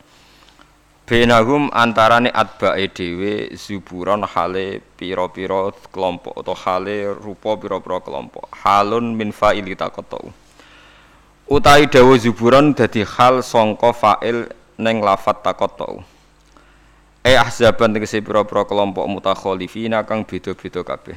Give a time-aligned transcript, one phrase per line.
[1.07, 8.51] Benahum antarane atbae dhewe zuburon hale pira-pira kelompok atau hale rupa pira-pira kelompok.
[8.67, 10.19] Halun min fa'ili taqatu.
[11.47, 14.51] Utai dawa zuburon dadi hal sangka fa'il
[14.83, 16.03] ning lafat taqatu.
[17.23, 21.15] E ahzaban tegese pira-pira kelompok mutakhalifina kang beda-beda kabeh.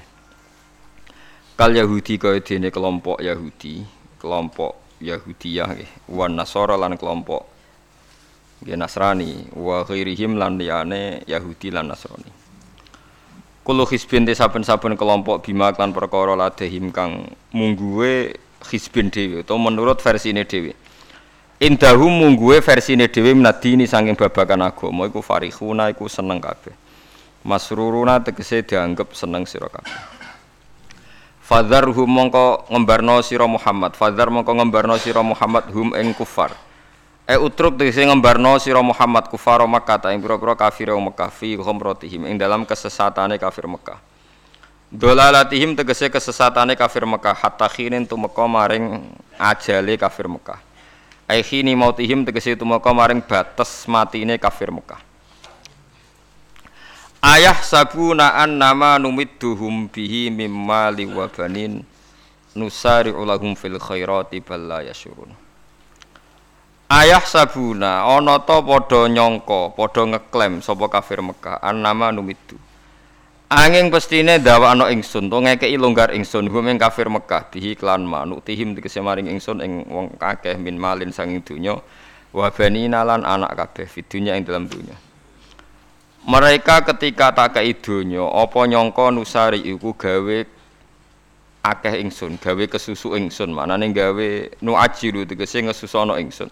[1.58, 3.82] Kal Yahudi kaya dene kelompok Yahudi,
[4.22, 7.58] kelompok Yahudiyah nggih, wan Nasara lan kelompok
[8.60, 12.28] nggih Nasrani wa ghairihim lan liyane Yahudi lan Nasrani.
[13.64, 18.34] Kulo hizbin te saben-saben kelompok bima lan perkara ladehim kang mungguwe
[18.68, 20.74] hizbin dhewe utawa menurut versine dhewe.
[21.60, 26.74] Indahum mungguwe versine dhewe minadini saking babagan agama iku farihuna iku seneng kabeh.
[27.46, 29.96] Masruruna tegese dianggep seneng sira kabeh.
[31.50, 36.54] Fadzarhum mongko ngembarno sira Muhammad, fadzar mongko ngembarno sira Muhammad hum ing kufar.
[37.30, 42.26] E utruk tegese ngembarno sira Muhammad kufar Makkah ta ing pira-pira kafir Mekah fi ghamratihim
[42.26, 44.02] ing dalam kesesatane kafir Mekah.
[44.90, 50.58] Dolalatihim tegese kesesatane kafir Mekah hatta khinin tumeka maring ajale kafir Mekah.
[51.30, 54.98] Ai khini mautihim tegese tumeka maring batas matine kafir Mekah.
[57.22, 61.86] Ayah sabuna an nama numidduhum bihi mimma liwabanin
[62.58, 65.30] nusari ulahum fil khairati bal yasyurun.
[66.90, 72.58] Ayah sabuna ana ta padha nyangka, padha ngeklaim sapa kafir Mekah an nama numiddu.
[73.46, 78.74] Anging pestine dawakno ingsun to ngekeki longgar ingsun hum ing kafir Mekah bihi klan manutihim
[78.74, 81.78] tegese maring ingsun ing wong akeh min malin sanging donya
[82.34, 84.98] wa banina lan anak kabeh fidunya ing dalam dunya.
[86.26, 90.38] Mereka ketika tak kei donya apa nyangka nusari iku gawe
[91.70, 96.50] akeh ingsun, gawe kesusu ingsun, manane gawe nuajiru tegese ngesusono ingsun.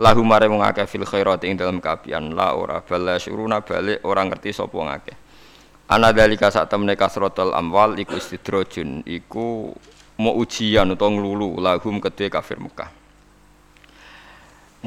[0.00, 4.24] Lahu mare wong akeh fil khairat ing dalam kaapian la ora bala syuruna balik ora
[4.24, 5.16] ngerti sapa ngakeh.
[5.92, 9.68] Ana dalika sak temne kasratul amwal iku istidrajun iku
[10.16, 12.88] mau ujian utawa nglulu lahum kedhe kafir Mekah.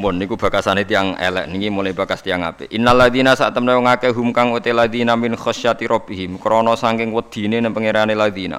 [0.02, 2.74] Mun niku bakasane tiang elek niki mulai bakas tiang apik.
[2.74, 7.14] Innal ladina sak temne wong akeh hum kang uti ladina min khasyati rabbihim krana saking
[7.14, 8.58] wedine nang pangerane ladina.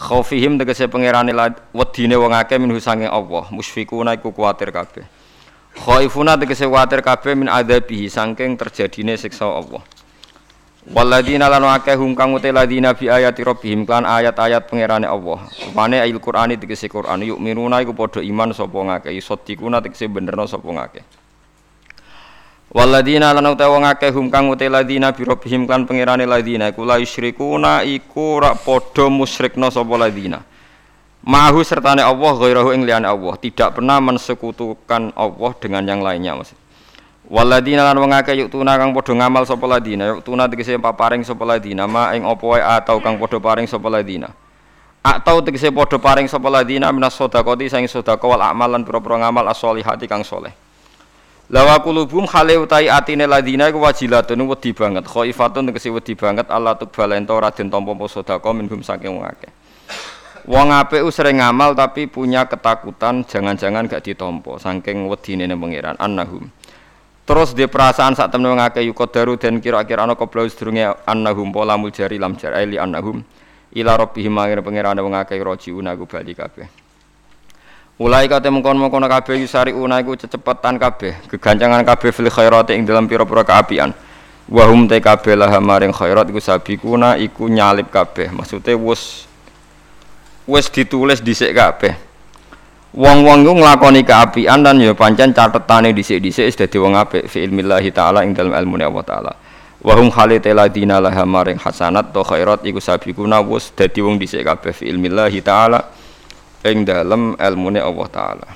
[0.00, 1.36] Khaufihim tegese pangerane
[1.76, 5.23] wedine wong akeh min saking Allah, musfikuna iku kuwatir kabeh.
[5.74, 9.82] Khaifuna tegese kuwatir kabeh min adzabihi saking terjadine siksa Allah.
[10.84, 15.40] Waladina lan akeh hum kang uti ladina bi ayati rabbihim kan ayat-ayat pangerane Allah.
[15.72, 20.44] Mane ayil Qur'ani tegese Qur'an yuk minuna iku padha iman sapa ngakeh sadiquna tegese benerno
[20.44, 21.04] sapa ngakeh.
[22.68, 26.84] Waladina lan uti wong akeh hum kang uti ladina bi rabbihim kan pangerane ladina iku
[26.84, 30.44] la yusyrikuna iku ra padha musyrikna sapa ladina.
[31.24, 36.60] Mahu sertane Allah ghairahu ing liyane Allah, tidak pernah mensekutukan Allah dengan yang lainnya maksud.
[37.24, 40.12] Waladina lan wong akeh yuk tuna kang padha ngamal sapa ladina.
[40.12, 41.88] Yuk tuna tegese paparing sapa ladina.
[41.88, 44.28] Ma ing apa wae atau kang padha paring sapa ladina.
[45.00, 49.48] Atau tegese padha paring sapa ladina minas sedekati sing sedekah wal amal lan pira-pira ngamal
[49.48, 50.52] as-solihati kang soleh
[51.48, 55.08] Lawa kulubum khale utai atine ladina iku wajilatun wedi banget.
[55.08, 56.52] Khaifatun tegese wedi banget.
[56.52, 59.64] Allah tuqbal ento ora den tampa sedekah minhum saking wong akeh
[60.44, 66.52] Wong apik sering ngamal tapi punya ketakutan jangan-jangan gak ditompo saking wedine ning pangeran annahum
[67.24, 72.20] Terus di perasaan saat temen ngake yukodaru dan kira-kira ana qabla sedurunge annahum pola muljari
[72.20, 73.24] lam jar li annahum
[73.72, 76.68] ila rabbihim mangir pangerane wong akeh rajiuna ku bali kabeh.
[77.96, 83.08] Mulai kate mengkon-mengkon kabeh yusari una iku cecepetan kabeh, gegancangan kabeh fil khairati ing dalam
[83.08, 83.96] pira-pira kaapian.
[84.44, 88.36] Wa hum te kabeh laha maring khairat iku sabikuna iku nyalip kabeh.
[88.36, 89.24] Maksude wis
[90.44, 91.96] wis ditulis dhisik kabeh.
[92.94, 97.90] Wong-wong iku nglakoni kaapian dan ya pancen catetane dhisik-dhisik wis dadi wong apik fi ilmillahi
[97.90, 99.32] taala ing dalem ilmune Allah taala.
[99.82, 104.70] Wahum khalite ladina laha maring hasanat to khairat iku sabiquna wus dadi wong dhisik kabeh
[104.70, 105.90] fi ilmillahi taala
[106.62, 108.48] ing dalem ilmune Allah taala.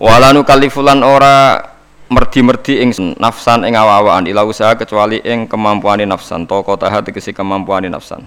[0.00, 1.60] Walanu kalifulan ora
[2.08, 2.90] merdi-merdi ing
[3.20, 8.24] nafsan ing awa-awaan ila usaha kecuali ing kemampuane nafsan to kota hati kesi kemampuane nafsan.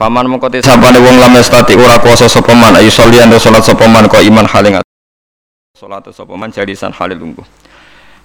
[0.00, 4.08] Faman mengko sabane wong lam stati ora kuasa sapa man ayu sholian salat sapa man
[4.08, 4.80] kok iman haling
[5.76, 7.44] salat sapa man jadisan halil lungguh.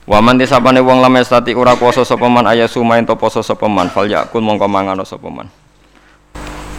[0.07, 3.91] Waman disapane wong lam estati ora kuasa sapa man ayasu main to poso sapa man
[3.91, 5.51] fal yakul mongko mangan sapa man.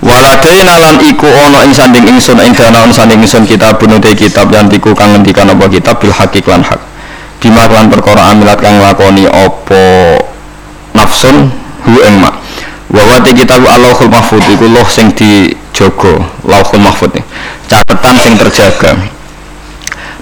[0.01, 4.65] Waladaina lan iku ana ing sanding ingsun ing dana sanding ingsun kitab bunute kitab yang
[4.73, 6.81] tiku kang ngendikan apa kitab bil hakik lan hak.
[7.37, 9.83] Bima lan perkara amilat kang lakoni apa
[10.97, 11.53] nafsun
[11.85, 12.36] hu ing mak.
[12.87, 17.19] Wa wa kitab Allahul Mahfud iku loh sing dijaga, Lauhul Mahfud.
[17.67, 18.95] Catatan sing terjaga.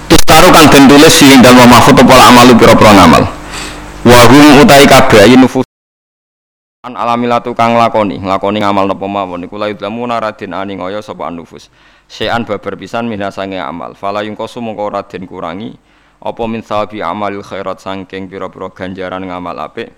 [0.09, 3.23] Tustaru kang den tulis sing dalem mahfud apa amalu pira-pira ngamal.
[4.05, 5.65] Wa hum utai kabeh nufus
[6.85, 11.33] an alamilatu kang lakoni lakoni ngamal napa mawon iku la yudlamu naradin ani ngoyo sapa
[11.33, 11.73] nufus
[12.05, 15.73] sean babar pisan minasange amal fala yungkosu mongko ora den kurangi
[16.21, 19.89] apa min sawabi amalil khairat sangking pira-pira ganjaran ngamal apik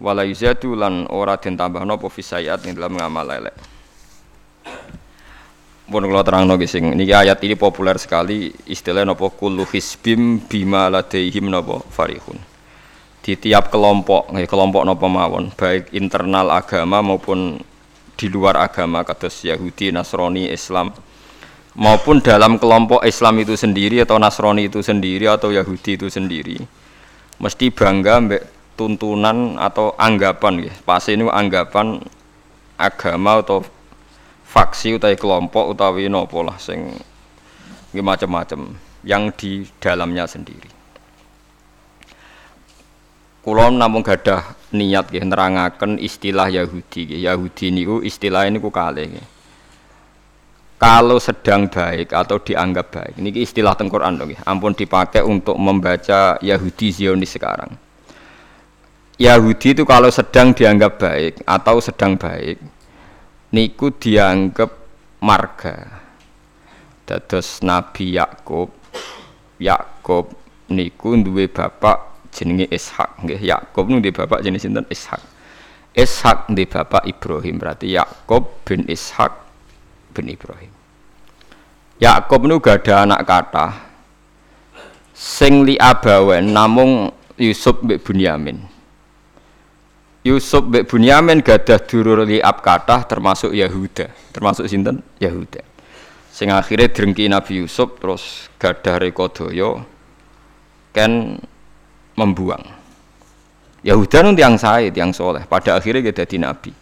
[0.00, 3.56] wala yuzatu lan ora den tambahno apa fisayat ing dalam ngamal elek.
[5.86, 10.90] Pun kalau terang nggih sing niki ayat ini populer sekali istilah nopo kullu hisbim bima
[10.90, 12.36] ladaihim nopo farihun.
[13.22, 17.58] Di tiap kelompok, kelompok nopo mawon, baik internal agama maupun
[18.14, 20.90] di luar agama kados Yahudi, Nasrani, Islam
[21.76, 26.56] maupun dalam kelompok Islam itu sendiri atau Nasrani itu sendiri atau Yahudi itu sendiri
[27.36, 28.42] mesti bangga mbek
[28.76, 30.74] tuntunan atau anggapan ya.
[30.84, 31.98] Pasti ini anggapan
[32.76, 33.64] agama atau
[34.44, 36.94] faksi utawi kelompok utawi nopo lah sing
[37.96, 40.68] macam-macam yang di dalamnya sendiri.
[43.40, 44.42] Kulon namun gadah
[44.74, 47.22] niat ya nerangaken istilah Yahudi.
[47.22, 49.06] Yahudi niku istilah ini ku kali.
[50.76, 54.36] Kalau sedang baik atau dianggap baik, ini istilah tengkoran dong.
[54.44, 57.85] Ampun dipakai untuk membaca Yahudi Zionis sekarang.
[59.16, 62.60] Yahudi itu kalau sedang dianggap baik atau sedang baik,
[63.48, 64.68] niku dianggap
[65.24, 66.04] marga.
[67.06, 68.68] Dados Nabi Yakub
[69.56, 70.36] Yakub
[70.68, 73.24] niku duwe bapak jenenge Ishak.
[73.24, 74.84] Nggih Yakub duwe bapak jenenge sinten?
[74.92, 75.22] Ishak.
[75.96, 77.56] Ishak duwe bapak Ibrahim.
[77.56, 79.32] Berarti Yakub bin Ishak
[80.12, 80.76] bin Ibrahim.
[81.96, 83.66] Yakub gak ada anak kata
[85.16, 87.08] sing li abawen namung
[87.40, 88.75] Yusuf bin Bunyamin
[90.26, 94.98] Yusuf mbek Bunyamin gadah durur liab kathah termasuk Yahuda, termasuk sinten?
[95.22, 95.62] Yahuda.
[96.34, 99.86] Sing akhirnya drengki Nabi Yusuf terus gadah rekodaya
[100.90, 101.38] kan
[102.18, 102.64] membuang.
[103.86, 105.46] Yahuda nun tiang saya, tiang soleh.
[105.46, 106.74] Pada akhirnya dia jadi nabi.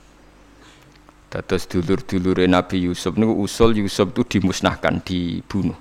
[1.28, 5.76] Dados dulur-dulur Nabi Yusuf niku usul Yusuf itu dimusnahkan, dibunuh.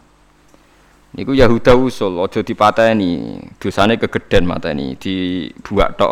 [1.13, 6.11] Niku Yahuda usul, ojo dipateni, dosane kegeden mateni, dibuat tok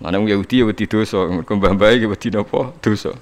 [0.00, 2.72] Mana Yahudi ya wedi dosa, mergo mbah-mbah iki wedi napa?
[2.80, 3.12] Dosa.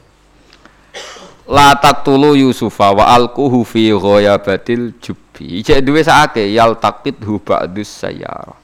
[1.50, 5.64] La taqtulu Yusufa wa alquhu fi ghayabatil jubbi.
[5.66, 8.54] Cek duwe sakake yal taqithu ba'dus sayyara.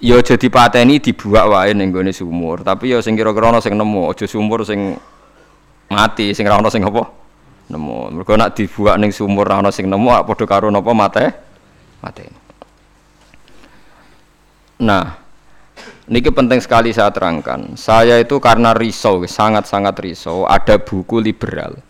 [0.00, 4.64] Ya aja dipateni dibuak wae ning sumur, tapi ya sing kira-kira sing nemu, aja sumur
[4.64, 4.96] sing
[5.92, 7.08] mati, sing ra ana sing apa?
[7.68, 8.12] Nemu.
[8.12, 11.24] Mergo nek dibuak ning sumur ra ana sing nemu, padha karo napa mate?
[12.04, 12.24] Mate.
[14.84, 15.23] Nah,
[16.04, 17.80] Niki penting sekali saya terangkan.
[17.80, 20.44] Saya itu karena risau, sangat-sangat risau.
[20.44, 21.80] Ada buku liberal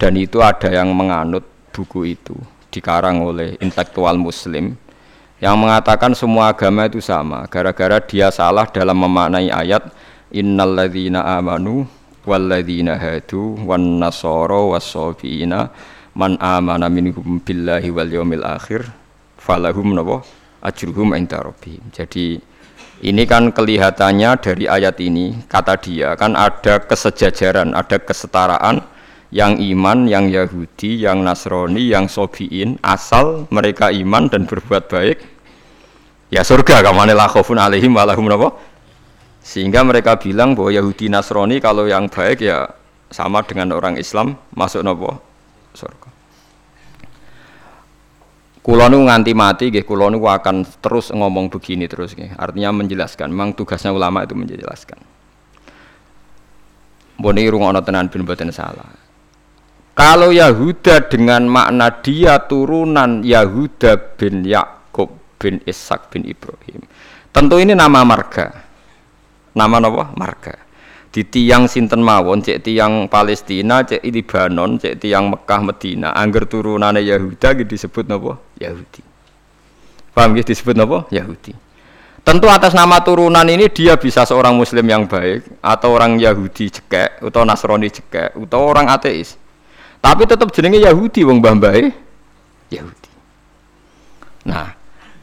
[0.00, 2.36] dan itu ada yang menganut buku itu
[2.72, 4.76] dikarang oleh intelektual Muslim
[5.36, 7.44] yang mengatakan semua agama itu sama.
[7.48, 9.84] Gara-gara dia salah dalam memaknai ayat
[10.32, 11.86] Innalladzina amanu
[12.26, 15.70] walladzina hadu wan nasara wasofiina
[16.18, 18.90] man amana minhum billahi wal yaumil akhir
[19.38, 20.26] falahum nabo
[20.64, 21.84] ajruhum inda rabbihim.
[21.94, 22.42] Jadi
[23.04, 28.80] ini kan kelihatannya dari ayat ini, kata dia kan ada kesejajaran, ada kesetaraan
[29.28, 35.18] yang iman, yang Yahudi, yang Nasrani, yang Sobiin, asal mereka iman dan berbuat baik,
[36.32, 38.32] ya surga kamane la khaufun alaihim walahum
[39.46, 42.66] Sehingga mereka bilang bahwa Yahudi Nasrani kalau yang baik ya
[43.12, 45.22] sama dengan orang Islam masuk nopo
[45.76, 46.05] surga.
[48.66, 52.34] Kulo nu nganti mati nggih kulo nu akan terus ngomong begini terus nggih.
[52.34, 54.98] Artinya menjelaskan, memang tugasnya ulama itu menjelaskan.
[57.22, 58.90] Mbone rungokno tenan ben mboten salah.
[59.94, 66.82] Kalau Yahuda dengan makna dia turunan Yahuda bin Yakub bin Ishak bin Ibrahim.
[67.30, 68.50] Tentu ini nama marga.
[69.54, 70.04] Nama apa?
[70.18, 70.65] Marga.
[71.16, 77.00] Di tiang sinten mawon, cek tiang Palestina, cek Libanon, cek tiang Mekah, Medina, angger turunannya
[77.00, 78.36] Yahuda gitu disebut apa?
[78.60, 79.00] Yahudi.
[80.12, 81.08] Paham gitu disebut apa?
[81.08, 81.56] Yahudi.
[82.20, 87.24] Tentu atas nama turunan ini dia bisa seorang muslim yang baik atau orang Yahudi cekek
[87.24, 89.40] atau Nasrani cekek atau orang ateis.
[90.04, 91.80] Tapi tetap jenenge Yahudi wong mbah
[92.68, 93.12] Yahudi.
[94.52, 94.75] Nah,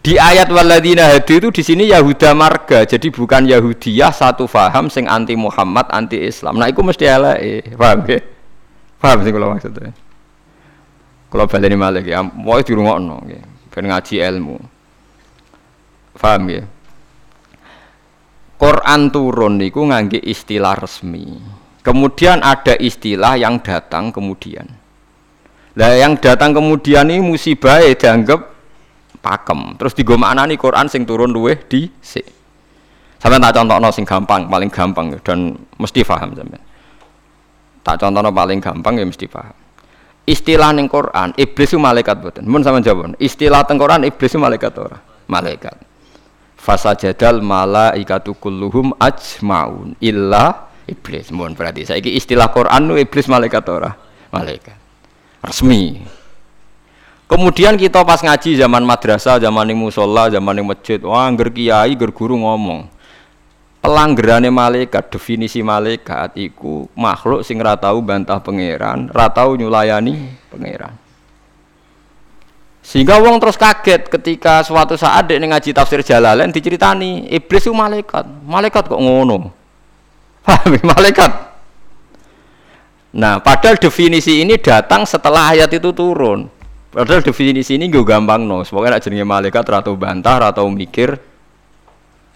[0.03, 5.07] di ayat waladina hadi itu di sini Yahuda marga, jadi bukan Yahudiyah satu faham sing
[5.07, 6.59] anti Muhammad, anti Islam.
[6.59, 8.19] Nah, itu mesti eh, paham ya?
[8.99, 9.95] Paham sih kalau maksudnya.
[11.31, 13.41] Kalau baleni malih ya, mau dirungokno nggih,
[13.71, 14.57] ben ngaji ilmu.
[16.19, 16.63] Paham ya?
[18.59, 21.39] Quran turun niku ngangge istilah resmi.
[21.79, 24.67] Kemudian ada istilah yang datang kemudian.
[25.79, 28.52] Lah yang datang kemudian ini musibah dianggap
[29.23, 29.79] pakem.
[29.79, 32.19] Terus digo nih Quran sing turun luweh di si.
[33.23, 36.59] Sampai tak contohno sing gampang, paling gampang dan mesti paham sampean.
[37.79, 39.55] Tak contohno paling gampang ya mesti paham.
[40.27, 42.43] Istilah ning Quran, iblis itu malaikat boten.
[42.47, 43.15] Mun sama jawab.
[43.19, 44.99] Istilah teng Quran iblis itu malaikat ora?
[45.27, 45.75] Malaikat.
[46.59, 51.27] Fasajadal malaikatu kulluhum ajmaun illa iblis.
[51.31, 53.91] Mun berarti saiki istilah Quran nu iblis malaikat ora?
[54.31, 54.79] Malaikat.
[55.43, 55.99] Resmi.
[57.33, 61.97] Kemudian kita pas ngaji zaman madrasah, zaman ning musola, zaman ning masjid, wah angger kiai,
[61.97, 62.85] ger guru ngomong.
[63.81, 70.93] Pelanggerane malaikat, definisi malaikat iku makhluk sing ra tau bantah pangeran, ra tau nyulayani pangeran.
[72.85, 78.29] Sehingga wong terus kaget ketika suatu saat dek ngaji tafsir Jalalain diceritani iblis itu malaikat.
[78.45, 79.49] Malaikat kok ngono?
[80.45, 81.31] Paham malaikat?
[83.13, 86.49] Nah, padahal definisi ini datang setelah ayat itu turun.
[86.93, 88.61] Padahal definisi ini gue gampang no.
[88.61, 91.17] Pokoknya nak jenenge malaikat atau bantah atau mikir.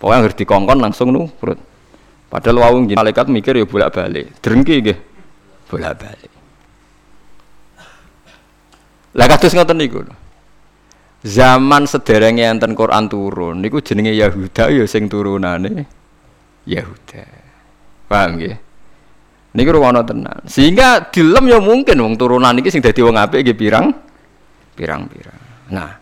[0.02, 1.62] Pokoknya harus dikongkon langsung nu perut.
[2.28, 4.34] Padahal wawung malaikat mikir ya bolak balik.
[4.42, 4.98] Drengki gih
[5.70, 6.32] bolak balik.
[9.14, 10.02] Lah kados ngoten niku.
[11.22, 15.86] Zaman sederenge enten Quran turun niku jenenge Yahuda ya sing turunane
[16.66, 17.26] Yahuda.
[18.10, 18.58] Paham nggih?
[19.54, 20.42] Niku ruwono tenan.
[20.50, 24.07] Sehingga dilem ya mungkin wong turunan iki sing dadi wong apik nggih pirang?
[24.78, 25.74] Pirang-pirang.
[25.74, 25.98] Nah,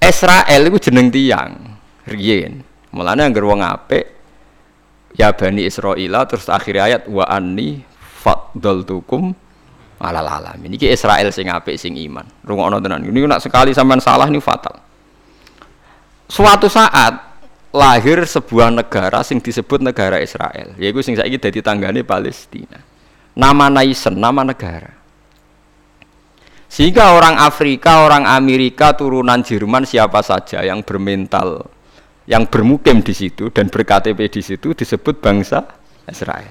[0.00, 1.52] Israel itu jeneng tiang,
[2.08, 2.64] riyen.
[2.96, 4.04] Mulane anggar wong apik
[5.14, 7.84] ya bani Israel terus akhir ayat wa anni
[8.22, 9.34] faddaltukum
[10.00, 10.78] alal alamin.
[10.80, 12.24] Israel sing apik sing iman.
[12.46, 13.04] Rungokno tenan.
[13.04, 14.80] Ini nak sekali sampean salah ini fatal.
[16.24, 17.20] Suatu saat
[17.74, 22.80] lahir sebuah negara sing disebut negara Israel, yaitu sing saiki dadi tanggane Palestina.
[23.34, 25.03] Nama Naisen, nama negara.
[26.74, 31.70] Sehingga orang Afrika, orang Amerika, turunan Jerman siapa saja yang bermental,
[32.26, 35.62] yang bermukim di situ dan berKTP di situ disebut bangsa
[36.10, 36.50] Israel.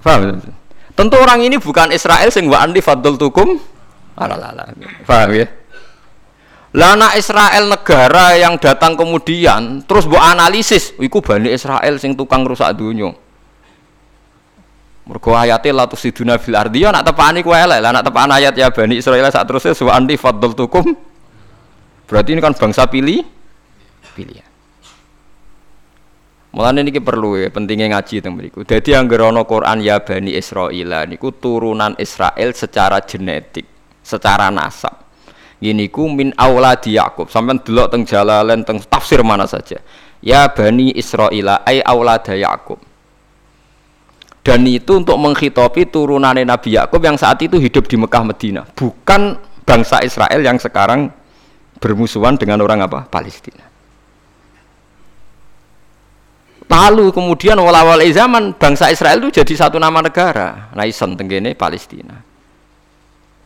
[0.00, 0.40] Paham?
[0.96, 3.60] Tentu orang ini bukan Israel sing wa anti fadl tukum
[4.16, 4.72] alalala.
[5.04, 5.44] Paham ya?
[6.72, 12.72] Lana Israel negara yang datang kemudian terus bu analisis, iku bani Israel sing tukang rusak
[12.80, 13.12] dunia.
[15.04, 17.76] Mergo ayate la tusiduna fil ardi ya nak tepani ku elek.
[17.76, 20.96] Lah nak tepan ayat ya Bani Israil sak terusé su anti tukum.
[22.08, 23.20] Berarti ini kan bangsa pilih
[24.16, 24.48] pilihan.
[26.56, 28.64] Mulane niki perlu ya pentingnya ngaji teng mriku.
[28.64, 33.68] Dadi anggere ana Quran ya Bani Israil niku turunan Israel secara genetik,
[34.00, 35.04] secara nasab.
[35.60, 37.28] Gini ku min auladi Yakub.
[37.28, 39.84] Sampeyan delok teng Jalalain teng tafsir mana saja.
[40.24, 42.93] Ya Bani Israil ai aulada Yakub
[44.44, 48.62] dan itu untuk menghitopi turunan Nabi Yakub yang saat itu hidup di Mekah Medina.
[48.76, 51.08] Bukan bangsa Israel yang sekarang
[51.80, 53.08] bermusuhan dengan orang apa?
[53.08, 53.64] Palestina.
[56.68, 60.68] Lalu kemudian walawal zaman bangsa Israel itu jadi satu nama negara.
[60.76, 62.20] Naisen tenggene Palestina.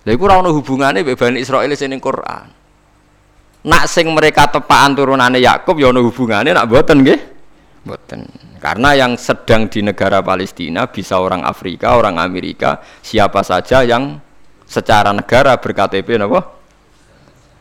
[0.03, 2.47] Lha iku ora hubungannya beban Israel sing Quran.
[3.69, 7.38] Nak sing mereka tepaan turunannya Yakub ya ono hubungannya nak boten nggih
[7.89, 8.29] boten
[8.61, 14.19] karena yang sedang di negara Palestina bisa orang Afrika, orang Amerika, siapa saja yang
[14.67, 16.41] secara negara berKTP apa?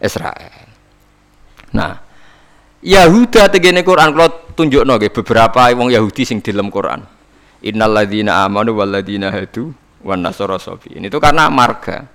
[0.01, 0.53] Israel.
[1.73, 2.01] Nah,
[2.81, 7.01] Yahuda tegene Quran kalau tunjukno nggih beberapa wong Yahudi sing di dalam Quran.
[7.65, 9.73] Innalladzina amanu walladzina hadu
[10.05, 10.57] wan nasara.
[10.85, 12.05] Ini itu karena marga.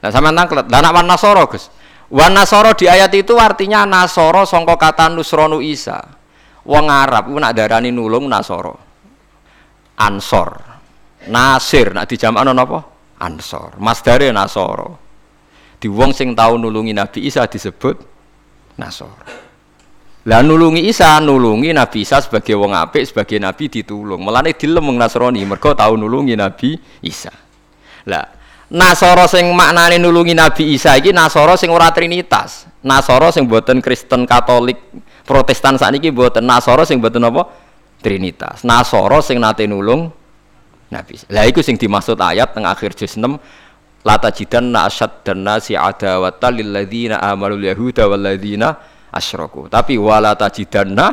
[0.00, 0.68] Nah, sama nangklet.
[0.68, 1.68] Lah anak wan nasara, Gus.
[2.12, 6.21] Wan nasara di ayat itu artinya nasara sangka kata nusronu Isa.
[6.62, 8.78] Wong Arab ku nak darani nulung Nasoro.
[9.98, 10.50] Ansor.
[11.30, 12.78] Nasir nak dijamakno napa?
[13.22, 13.78] Ansor.
[13.82, 14.98] Masdare Nasoro.
[15.82, 17.98] Di wong sing tau nulungi Nabi Isa disebut
[18.78, 19.42] Nasor.
[20.22, 24.22] Lah nulungi Isa, nulungi Nabi Isa sebagai wong apik, sebagai nabi ditulung.
[24.22, 27.34] Mulane dilem wong Nasrani mergo tau nulungi Nabi Isa.
[28.06, 28.22] Lah
[28.72, 32.70] Nasara sing maknane nulungi Nabi Isa iki Nasara sing ora trinitas.
[32.86, 34.78] Nasara sing boten Kristen Katolik
[35.22, 37.46] Protestan sakniki boten Nasara sing boten apa?
[38.02, 38.66] Trinitas.
[38.66, 40.10] Nasara sing nate nulung
[40.92, 41.16] Nabi.
[41.32, 43.24] Lah iku sing dimaksud ayat teng akhir juz 6
[44.02, 48.76] la tajidanna asyad dan nasi adawata lil ladzina amanu yahuda wal ladzina
[49.14, 49.70] asyraku.
[49.70, 51.06] Tapi wala tajidanna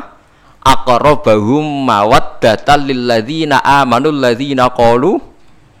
[0.60, 5.16] aqrabahum mawaddatan lil ladzina amanu ladzina qalu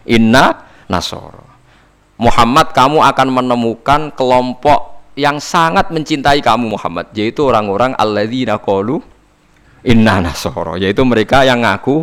[0.06, 1.44] inna nasara.
[2.20, 9.04] Muhammad kamu akan menemukan kelompok yang sangat mencintai kamu Muhammad yaitu orang-orang alladzina qalu
[9.84, 12.00] inna nasara yaitu mereka yang ngaku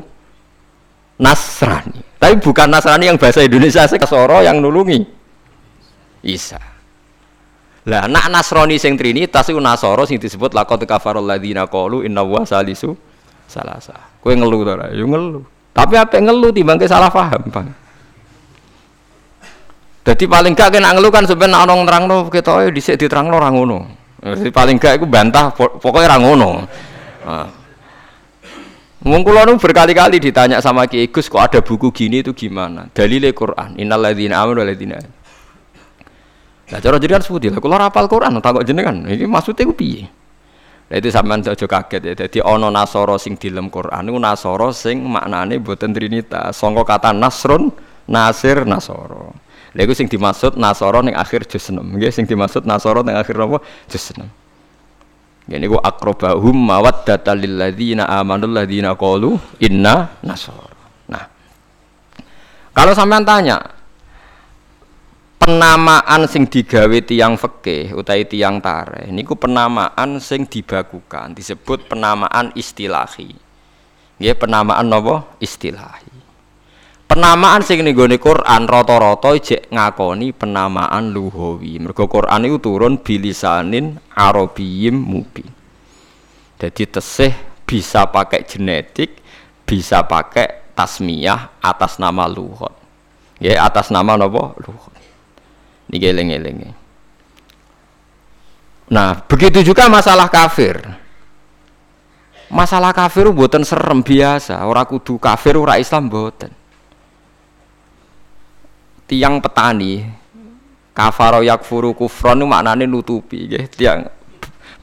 [1.18, 1.98] Nasrani.
[2.22, 5.02] Tapi bukan Nasrani yang bahasa Indonesia, Nasoro yang nulungi
[6.22, 6.62] Isa.
[7.90, 12.46] Lah nak Nasrani sing Trinitas iku Nasara sing disebut laqad kafarul ladzina qalu inna wa
[12.46, 12.94] salisu
[13.50, 13.98] salasa.
[14.22, 14.94] Kowe ngeluh ora?
[14.94, 15.42] Yo ngeluh.
[15.74, 17.70] Tapi apa ngeluh timbang salah paham, Bang.
[20.08, 23.80] Jadi paling gak kena ngeluh kan sebenarnya orang nerangno ketoke dhisik diterangno ora ngono.
[24.24, 26.50] Jadi paling gak iku bantah pokoknya ora ngono.
[27.28, 27.50] Nah.
[29.04, 32.88] Wong kula berkali-kali ditanya sama Ki Gus kok ada buku gini itu gimana?
[32.96, 33.76] Dalile Quran.
[33.76, 34.98] Innal ladzina amanu wal ladzina
[36.68, 40.04] Nah cara jenengan seputi lah, kalau rapal Quran takut jenengan, ini maksudnya gue piye?
[40.92, 42.14] Nah itu sampean aja kaget ya.
[42.28, 46.60] Jadi ono nasoro sing dilem Quran itu nasoro sing maknane buatan trinitas.
[46.60, 47.72] Songko kata nasrun,
[48.12, 49.47] nasir, nasoro.
[49.78, 51.78] Lha sing dimaksud nasoro ning akhir juz 6.
[51.78, 53.62] Nggih sing dimaksud nasoro ning akhir apa?
[53.86, 54.26] Juz 6.
[55.54, 60.74] Ini ku akrobahum mawaddata lil ladzina amanu ladzina qalu inna nasoro.
[61.08, 61.24] Nah.
[62.74, 63.78] Kalau sampean tanya,
[65.48, 73.32] penamaan sing digawe tiang fikih utai tiang tare niku penamaan sing dibakukan disebut penamaan istilahi
[74.20, 76.07] nggih penamaan napa istilahi
[77.08, 83.98] penamaan sing ning gone Quran rata-rata jek ngakoni penamaan luhawi mergo Quran itu turun bilisanin
[84.14, 85.48] arabiyyim mubin
[86.60, 89.24] jadi tesih bisa pakai genetik
[89.64, 92.76] bisa pakai tasmiyah atas nama luhut
[93.42, 94.98] ya atas nama napa luhut
[95.88, 96.76] ini geleng-geleng.
[98.92, 100.80] Nah, begitu juga masalah kafir.
[102.48, 106.52] Masalah kafir buatan serem biasa, orang kudu kafir ora Islam buatan.
[109.08, 110.04] Tiang petani
[110.92, 113.66] kafaro yakfuru kufron itu maknanya nutupi nggih.
[113.72, 114.12] Tiang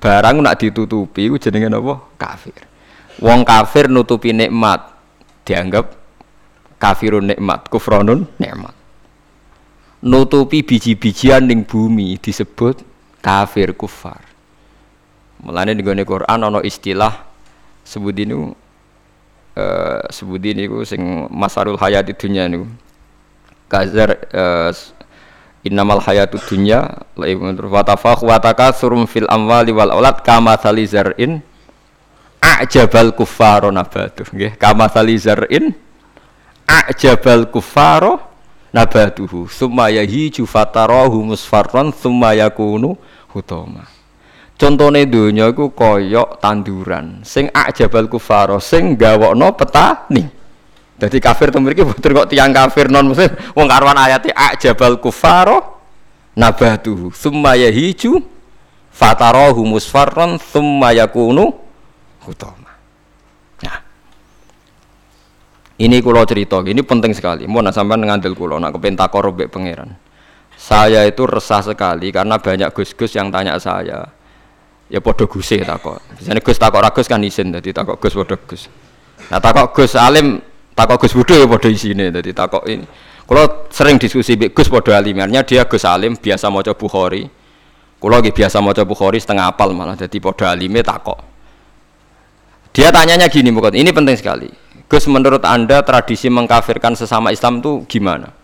[0.00, 1.94] barang nak ditutupi itu jenenge apa?
[2.16, 2.60] Kafir.
[3.20, 4.90] Wong kafir nutupi nikmat
[5.44, 5.92] dianggap
[6.80, 8.74] kafirun nikmat, kufronun nikmat
[10.04, 12.84] nutupi biji-bijian ning bumi disebut
[13.24, 14.20] kafir kufar.
[15.40, 17.24] Mulane di Quran ana istilah
[17.80, 18.36] sebut ini
[19.56, 21.00] uh, sebut ini sing
[21.32, 22.68] masarul hayat dunya niku.
[23.68, 24.70] Kazar uh,
[25.64, 31.40] innamal hayatu dunya wa tafakh wa takatsurum fil amwali wal aulad kama salizar'in
[32.44, 35.72] a'jabal kuffaro nabatuh nggih kama salizar'in
[36.68, 38.20] a'jabal kuffaro
[38.76, 42.98] nabatuhu summa yahiju fatarahu musfarran summa yakunu
[43.32, 43.86] hutama.
[44.54, 47.26] Contone donya iku kaya tanduran.
[47.26, 50.30] Sing ajabal kufaro sing gawokno petani
[50.94, 55.82] jadi kafir to mriki boten kok tiang kafir non muslim wong karuan ayate ajabal kufaro
[56.38, 58.22] nabatuhu summa yahiju
[58.94, 61.50] fatarahu musfarran summa yakunu
[62.22, 62.64] hutama
[65.74, 67.50] Ini kulo cerita, ini penting sekali.
[67.50, 69.90] Mau nak ngandel kulo, nak kepentak korobek pangeran.
[70.54, 74.06] Saya itu resah sekali karena banyak gus-gus yang tanya saya.
[74.86, 75.98] Ya podo guse takok.
[76.14, 78.70] Biasanya gus takok ragus kan izin, jadi takok gus podo gus.
[79.34, 80.38] Nah takok gus alim,
[80.74, 82.86] takok gus budo ya podo isine, jadi takok ini.
[83.24, 87.24] Kulo sering diskusi gus podo alimarnya dia gus alim biasa mau coba bukhori.
[88.02, 91.32] Kulo lagi biasa mau coba bukhori setengah apal malah jadi podo alime takok.
[92.74, 94.50] Dia tanyanya gini, bukan ini penting sekali
[94.90, 98.34] Gus menurut anda tradisi mengkafirkan sesama Islam itu gimana?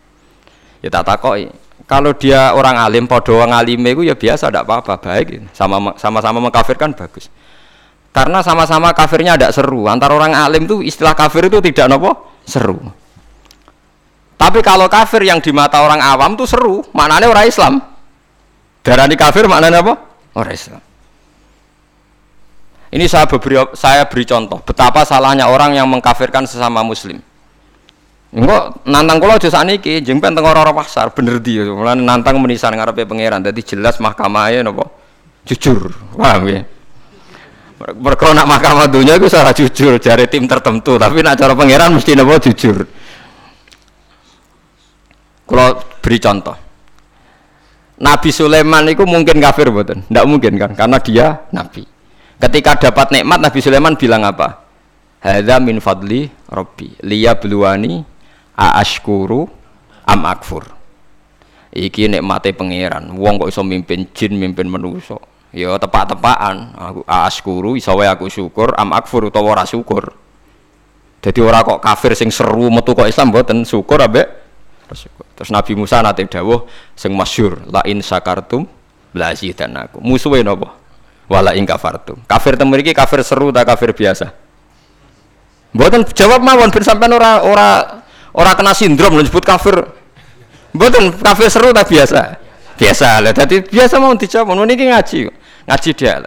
[0.81, 1.53] Ya tak takoi.
[1.85, 5.51] Kalau dia orang alim, podo orang alim itu ya biasa, tidak apa-apa, baik.
[5.53, 7.29] Sama sama mengkafirkan bagus.
[8.11, 9.87] Karena sama-sama kafirnya tidak seru.
[9.87, 12.79] Antara orang alim itu istilah kafir itu tidak nopo seru.
[14.35, 17.75] Tapi kalau kafir yang di mata orang awam itu seru, maknanya orang Islam.
[18.81, 19.94] Darani kafir maknanya apa?
[20.35, 20.81] Orang Islam.
[22.90, 27.23] Ini saya beri, saya beri contoh betapa salahnya orang yang mengkafirkan sesama muslim.
[28.35, 33.03] Enggak nantang kula aja sakniki jeng teng ora pasar bener di mulane nantang menisan ngarepe
[33.07, 34.90] pangeran dadi jelas mahkamahnya napa
[35.46, 35.94] jujur.
[36.18, 36.62] Paham ya?
[37.81, 42.12] Mereka nak mahkamah dunia itu salah jujur jari tim tertentu, tapi nak cara pangeran mesti
[42.12, 42.85] nopo jujur.
[45.49, 46.57] Kalau beri contoh.
[48.01, 50.05] Nabi Sulaiman itu mungkin kafir bukan?
[50.05, 50.77] Tidak mungkin kan?
[50.77, 51.85] Karena dia nabi.
[52.40, 54.64] Ketika dapat nikmat Nabi Sulaiman bilang apa?
[55.21, 58.01] Hadza min fadli Rabbi liya bluwani
[58.57, 59.45] aashkuru
[60.09, 60.64] am akfur.
[61.77, 63.12] Iki nikmate pangeran.
[63.16, 65.21] Wong kok iso mimpin jin, mimpin manusa.
[65.51, 66.79] Ya tepak-tepakan.
[66.79, 70.15] Aku aashkuru iso wae aku syukur, am akfur utawa ora syukur.
[71.21, 74.25] Jadi ora kok kafir sing seru metu kok Islam mboten syukur ambek.
[75.37, 76.65] Terus Nabi Musa nate dawuh
[76.97, 78.65] sing masyhur la in syakartum
[79.15, 79.99] la aku.
[80.01, 80.81] Musuhe napa?
[81.31, 82.19] Wala in kafartum.
[82.27, 84.35] Kafir temu iki kafir seru ta kafir biasa?
[85.71, 87.69] Mboten jawab mawon ben sampean ora ora
[88.35, 89.77] ora kena sindrom disebut kafir.
[90.75, 92.39] Mboten kafir seru ta biasa?
[92.75, 93.31] Biasa lah.
[93.37, 94.57] Jadi biasa mau dijawab.
[94.57, 95.21] Mun iki ngaji.
[95.68, 96.20] Ngaji dia.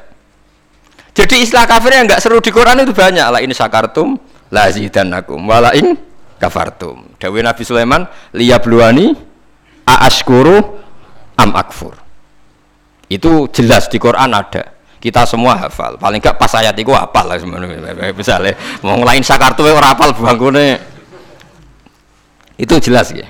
[1.14, 3.26] Jadi istilah kafir yang enggak seru di Quran itu banyak.
[3.30, 4.18] La in syakartum
[4.50, 5.34] la aku.
[5.46, 5.94] Wala in
[6.42, 7.18] kafartum.
[7.22, 9.14] Dawe Nabi Sulaiman liyabluani
[9.86, 10.58] aaskuru
[11.38, 11.94] am akfur.
[13.10, 14.74] Itu jelas di Quran ada.
[14.98, 16.00] Kita semua hafal.
[16.02, 18.10] Paling enggak pas ayat itu hafal lah sebenarnya.
[18.20, 20.82] Misalnya mau ngelain sakartu ora hafal bangkune.
[22.58, 23.28] Itu jelas ya.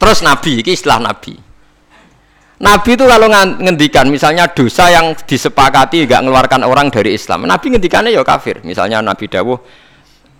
[0.00, 1.49] Terus Nabi, ini istilah Nabi.
[2.60, 7.48] Nabi itu kalau ngendikan misalnya dosa yang disepakati enggak mengeluarkan orang dari Islam.
[7.48, 8.60] Nabi ngendikannya ya kafir.
[8.60, 9.56] Misalnya Nabi dawuh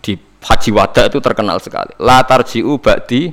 [0.04, 1.96] di haji wada itu terkenal sekali.
[1.96, 3.32] La tarji'u ba'di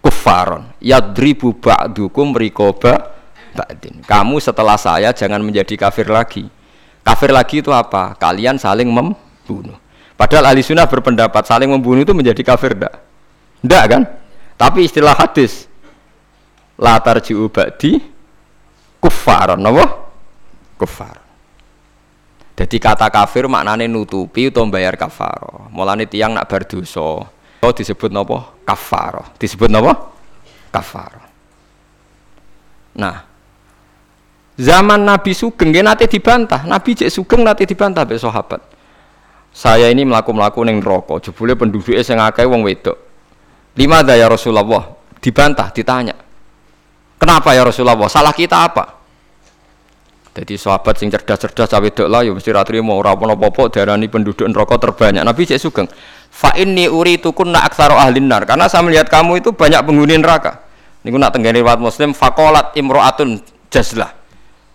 [0.00, 3.12] kuffaron yadribu ba'dukum rikoba
[3.52, 4.00] ba'din.
[4.00, 6.48] Kamu setelah saya jangan menjadi kafir lagi.
[7.04, 8.16] Kafir lagi itu apa?
[8.16, 9.76] Kalian saling membunuh.
[10.16, 13.04] Padahal ahli sunnah berpendapat saling membunuh itu menjadi kafir enggak?
[13.60, 14.02] Enggak kan?
[14.56, 15.68] Tapi istilah hadis
[16.80, 18.13] la tarji'u ba'di
[19.04, 19.60] kuffaron.
[19.60, 19.84] Apa?
[20.80, 21.20] Kuffar.
[22.54, 25.68] Jadi kata kafir maknanya nutupi atau bayar kafaro.
[25.68, 27.28] Mulane tiang nak berdosa.
[27.60, 29.36] Oh disebut nopo kafaro.
[29.36, 29.92] Disebut nopo
[30.72, 31.20] kafaro.
[32.94, 33.26] Nah,
[34.54, 36.62] zaman Nabi Sugeng nanti dibantah.
[36.62, 38.62] Nabi cek Sugeng nanti dibantah be sahabat.
[39.54, 41.30] Saya ini melaku-melaku neng rokok.
[41.30, 42.98] Jebule penduduknya sing akeh wong wedok.
[43.78, 44.94] Lima ya Rasulullah.
[45.22, 46.23] Dibantah, ditanya.
[47.24, 47.96] Kenapa ya Rasulullah?
[48.12, 49.00] Salah kita apa?
[50.36, 54.44] Jadi sahabat sing cerdas-cerdas cawe dok lah ya mesti ratri mau ora apa-apa darani penduduk
[54.44, 55.24] neraka terbanyak.
[55.24, 55.88] Nabi cek sugeng.
[56.28, 58.44] Fa inni uritukun na aktsara ahlin nar.
[58.44, 60.68] Karena saya melihat kamu itu banyak penghuni neraka.
[61.00, 63.40] Niku nak tenggene riwayat Muslim faqalat imro'atun
[63.72, 64.12] jazlah.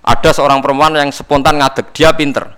[0.01, 2.49] Ada seorang perempuan yang spontan ngadeg, dia pinter.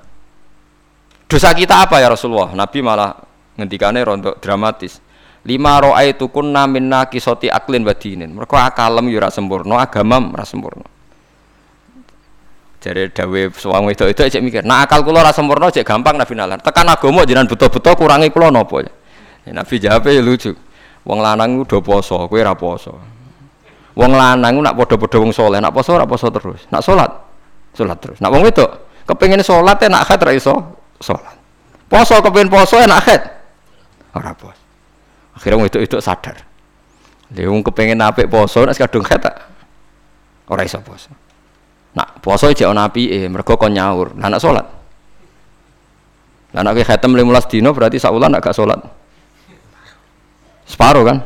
[1.27, 2.55] Dosa kita apa ya Rasulullah?
[2.55, 3.11] Nabi malah
[3.59, 5.03] ngendikane rontok dramatis.
[5.41, 8.29] Lima ro'aitu kunna minna kisoti aklin badinin.
[8.29, 10.85] Mereka akalem yura sempurna, agama ora sempurna.
[12.81, 14.65] Jadi dawe suwang itu itu cek mikir.
[14.65, 16.57] Nah akal kulo rasa sempurna cek gampang nabi nalar.
[16.65, 18.89] Tekan agama jinan betul-betul kurangi kulo nopo ya.
[19.53, 20.53] nabi jawab ya lucu.
[21.01, 22.93] Wong lanang udah poso, kue ra poso.
[23.97, 26.69] Wong lanang nak podo-podo wong soleh, nak poso ra poso terus.
[26.69, 27.09] Nak sholat,
[27.73, 28.17] sholat terus.
[28.21, 28.65] Nak wong itu
[29.09, 30.53] kepengen sholat ya nak khat ra iso
[31.01, 31.37] sholat.
[31.89, 33.21] Poso kepengen poso ya nak khat.
[34.13, 34.60] Ora pos.
[35.41, 36.37] Akhirnya itu itu sadar.
[37.33, 39.25] Wong kepengen apik poso nak kadung khat
[40.45, 41.09] ora iso poso.
[41.97, 44.13] Nak poso cek ana apike, mergo kon nyaur.
[44.21, 44.67] Lah nak salat.
[46.53, 48.77] Lah nak khatam 15 dino berarti saulan nak gak salat.
[50.69, 51.17] Separo kan?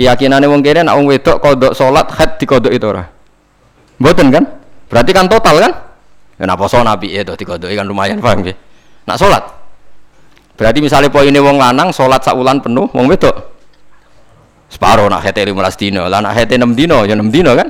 [0.00, 3.04] Keyakinane wong kene nak wong wedok kodok salat khat dikodok itu ora.
[4.00, 4.44] Mboten kan?
[4.88, 5.72] Berarti kan total kan?
[6.40, 8.56] Ya nak poso nabi itu dikodoki kan lumayan paham nggih.
[9.04, 9.44] Nak salat.
[10.54, 13.54] Berarti misalnya poinnya wong lanang salat saulan penuh, wong wedok
[14.74, 16.02] separo nak hete 15 dino.
[16.10, 17.68] Lah nak hete 6 dino ya 6 dino kan?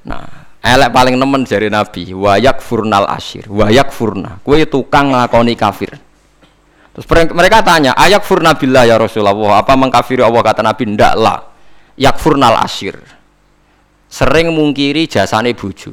[0.00, 0.24] Nah,
[0.60, 4.40] elek paling nemen dari Nabi, wayak furnal asyir, wayak furna.
[4.44, 5.92] Kue tukang ngakoni kafir.
[6.90, 10.82] Terus mereka tanya, ayak furna billah ya Rasulullah, apa mengkafiri Allah kata Nabi?
[10.96, 11.38] Ndak lah.
[12.00, 12.96] Yak furnal asyir.
[14.10, 15.92] Sering mungkiri jasane buju.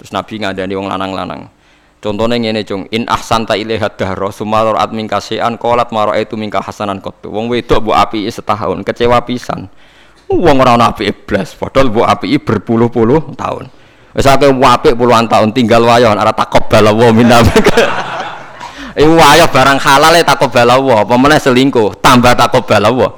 [0.00, 1.52] Terus Nabi ngadani wong lanang-lanang.
[1.98, 7.02] Contohnya ngene cung, in ahsanta ilaihat dahra sumalor at mingkasean kolat maro itu mingka hasanan
[7.02, 7.26] kotu.
[7.26, 9.66] Wong wedok bu api setahun, kecewa pisan.
[10.30, 13.66] Wong ora ana apike blas, padahal mbok apiki berpuluh-puluh tahun.
[14.14, 17.42] Wis akeh apik puluhan tahun tinggal wayo ora takobal wa minna.
[18.94, 23.08] Eh wayo barang halal e takobal wa, apa meneh selingkuh, tambah takobal wa.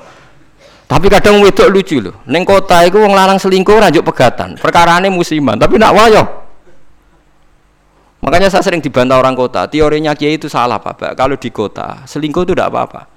[0.89, 2.25] Tapi kadang wedok lucu loh.
[2.27, 4.57] Neng kota itu wong larang selingkuh rajuk pegatan.
[4.57, 6.49] Perkarane musiman, tapi nak wayo.
[8.21, 9.65] Makanya saya sering dibantah orang kota.
[9.65, 11.17] Teorinya kiai itu salah, Pak.
[11.17, 13.09] Kalau di kota selingkuh itu tidak apa-apa.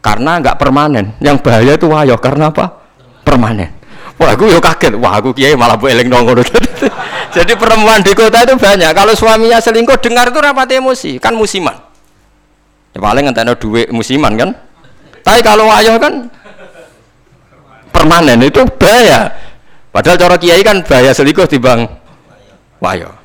[0.00, 1.14] Karena nggak permanen.
[1.20, 2.16] Yang bahaya itu wayo.
[2.16, 2.82] Karena apa?
[3.22, 3.70] permanen.
[4.18, 4.98] Wah, aku yo kaget.
[4.98, 6.42] Wah, aku kiai malah bu eling nongol.
[7.36, 8.92] Jadi perempuan di kota itu banyak.
[8.92, 11.78] Kalau suaminya selingkuh dengar itu rapat emosi, kan musiman.
[12.92, 14.50] Ya paling ngentekno duit musiman kan.
[15.24, 16.28] Tapi kalau wayo kan
[17.88, 19.32] permanen itu bahaya.
[19.88, 21.88] Padahal cara kiai kan bahaya selingkuh di bang
[22.84, 23.21] wayo.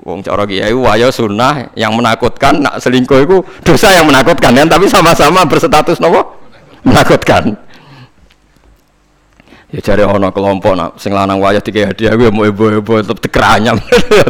[0.00, 4.88] Wong cara kiai wayo sunnah yang menakutkan nak selingkuh itu dosa yang menakutkan kan tapi
[4.88, 6.40] sama-sama berstatus nopo
[6.88, 7.52] menakutkan.
[9.70, 13.78] Ya cari ono kelompok nak sing lanang wayah tiga hadiah gue mau ibu-ibu tetep tekeranyam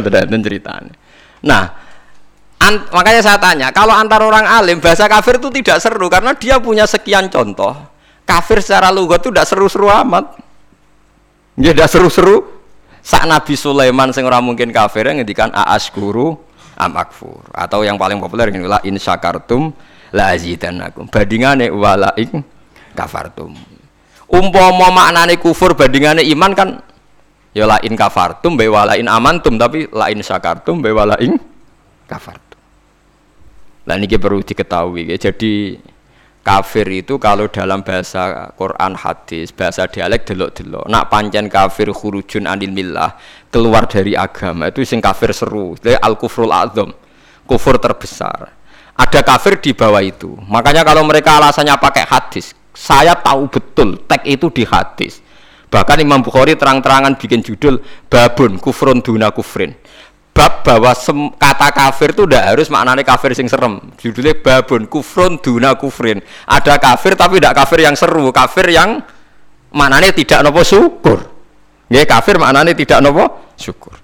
[0.05, 0.93] dan ceritanya.
[1.41, 1.63] Nah,
[2.61, 6.61] an, makanya saya tanya, kalau antar orang alim bahasa kafir itu tidak seru karena dia
[6.61, 7.73] punya sekian contoh.
[8.21, 10.37] Kafir secara lugat itu tidak seru-seru amat.
[11.57, 12.60] Ya tidak seru-seru.
[13.01, 15.49] Saat Nabi Sulaiman sing orang mungkin kafir ngendikan
[15.93, 16.37] guru
[16.77, 19.73] amakfur atau yang paling populer ini lah in syakartum
[20.13, 21.09] la azidannakum.
[21.09, 22.45] Bandingane wala ing
[22.93, 23.57] kafartum
[24.31, 26.69] umpama maknane kufur bandingane iman kan
[27.51, 31.35] ya lain kafartum be walain amantum tapi lain syakartum be walain
[32.07, 32.59] kafartum.
[33.83, 35.11] Lah niki perlu diketahui.
[35.19, 35.75] Jadi
[36.41, 40.89] kafir itu kalau dalam bahasa Quran hadis, bahasa dialek delok-delok.
[40.89, 43.15] Nak pancen kafir khurujun anil millah,
[43.53, 45.77] keluar dari agama itu sing kafir seru.
[45.77, 46.89] Jadi al kufrul azam,
[47.45, 48.57] kufur terbesar.
[48.97, 50.35] Ada kafir di bawah itu.
[50.45, 55.23] Makanya kalau mereka alasannya pakai hadis, saya tahu betul teks itu di hadis.
[55.71, 57.79] Bahkan Imam Bukhari terang-terangan bikin judul
[58.11, 59.71] babun kufrun duna kufrin.
[60.31, 60.95] Bab bahwa
[61.35, 63.83] kata kafir itu tidak harus maknanya kafir sing serem.
[63.99, 66.23] Judulnya babun kufrun duna kufrin.
[66.47, 69.03] Ada kafir tapi tidak kafir yang seru, kafir yang
[69.75, 71.19] maknanya tidak nopo syukur.
[71.91, 73.99] Ya kafir maknanya tidak nopo syukur.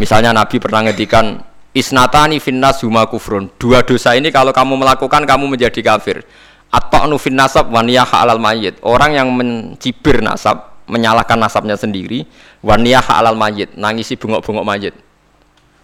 [0.00, 1.36] Misalnya Nabi pernah ngedikan
[1.76, 3.52] isnatani finnas huma kufrun.
[3.60, 6.24] Dua dosa ini kalau kamu melakukan kamu menjadi kafir
[6.72, 12.26] atau nufin nasab waniyah halal mayit orang yang mencibir nasab menyalahkan nasabnya sendiri
[12.62, 14.94] waniyah halal mayit nangisi bungok-bungok mayit.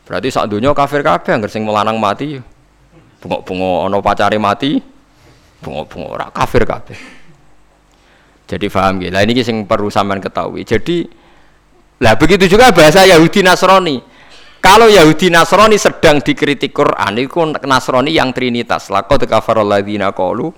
[0.06, 2.38] Berarti saat dunia kafir kafir nggak sing melanang mati
[3.22, 4.78] bungok-bungok ono pacari mati
[5.62, 7.22] bungok-bungok ora kafir kafir
[8.52, 10.60] jadi paham lah ini sing perlu sampean ketahui.
[10.60, 11.08] Jadi
[12.04, 13.96] lah begitu juga bahasa Yahudi Nasrani.
[14.60, 17.32] Kalau Yahudi Nasrani sedang dikritik Quran itu
[17.64, 18.92] Nasrani yang trinitas.
[18.92, 20.52] Laqad kafarul ladzina qalu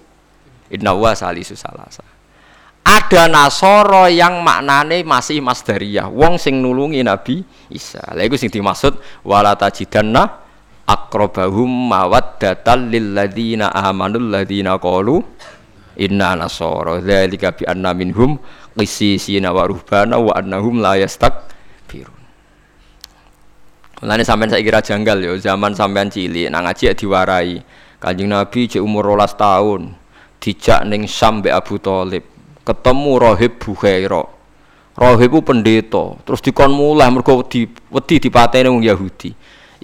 [0.75, 2.03] Inna wa salisu salasa.
[2.85, 7.41] Ada Nasoro yang maknane masih masdariyah, wong sing nulungi Nabi
[7.73, 8.05] Isa.
[8.13, 10.29] Lha iku sing dimaksud wala tajidanna
[10.85, 15.25] aqrabahum mawaddatal lil ladzina amanul ladzina qalu
[15.97, 18.37] inna nasara dzalika bi anna minhum
[18.77, 22.21] qissisina wa ruhbana wa annahum la yastakbirun.
[24.05, 27.65] Mulane sampean saiki kira janggal yo zaman sampean cilik nang ngaji diwarai.
[27.97, 29.81] Kanjeng Nabi cek umur 12 tahun
[30.37, 32.34] dijak ning Sam Abu Thalib
[32.65, 34.35] ketemu Rohib Bukhaira
[34.95, 39.35] Rohib ku pendeta terus dikon mulai mergo di wedi dipateni wong Yahudi.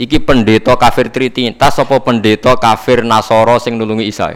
[0.01, 4.33] Iki pendeta kafir Trinitas apa pendeta kafir Nasara sing nulungi Isa?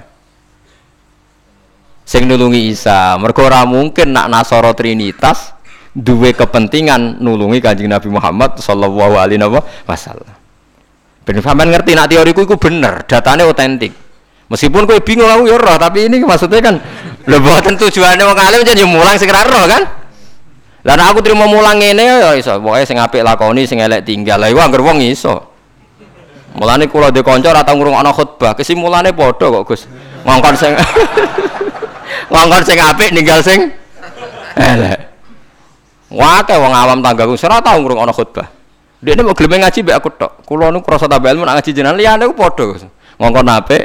[2.02, 3.14] Sing nulungi Isa.
[3.22, 5.54] Mergo ora mungkin nak Nasara Trinitas
[5.94, 9.40] duwe kepentingan nulungi Kanjeng Nabi Muhammad sallallahu alaihi
[9.86, 10.34] wasallam.
[11.24, 14.03] Ben ngerti nak teoriku iku bener datane otentik
[14.52, 16.76] Meskipun kowe bingung aku ya roh, tapi ini maksudnya kan
[17.24, 19.82] lho mboten tujuane wong alim jadi mulang sing roh kan.
[20.84, 24.36] Lah aku terima mulang ngene ya iso, pokoke sing apik lakoni, sing elek tinggal.
[24.36, 25.48] Lah iku anggere wong iso.
[26.60, 29.88] Mulane kula de kanca ora tau ngrungokno khutbah, kesimulane padha kok Gus.
[30.28, 30.72] Ngongkon sing
[32.32, 33.72] ngongkon sing apik ninggal sing
[34.60, 35.08] elek.
[36.12, 38.46] Wate wong awam tanggaku ora tau ngrungokno khutbah.
[39.00, 40.32] Dia ini mau gelem ngaji mbek aku tok.
[40.44, 42.86] Kulo nu krasa tambah ilmu nak ngaji jenengan liyane ku padha.
[43.16, 43.84] Ngongkon apik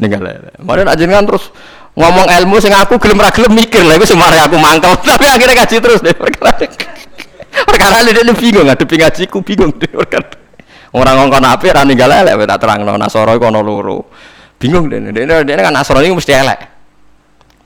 [0.00, 0.24] ninggal
[0.64, 1.52] Mari nak jenengan terus
[1.92, 4.96] ngomong ilmu sing aku gelem ra gelem mikir lah iku semare aku mangkel.
[5.12, 6.56] Tapi akhirnya ngaji terus deh perkara
[7.68, 10.26] perkara ini bingung ngadepi ngajiku bingung deh perkara
[10.96, 12.96] orang ngongkon api ra ninggal elek tak terangno.
[12.96, 14.08] Nasoro iku ana loro.
[14.56, 16.60] Bingung deh dene dene kan nasoro ini mesti elek.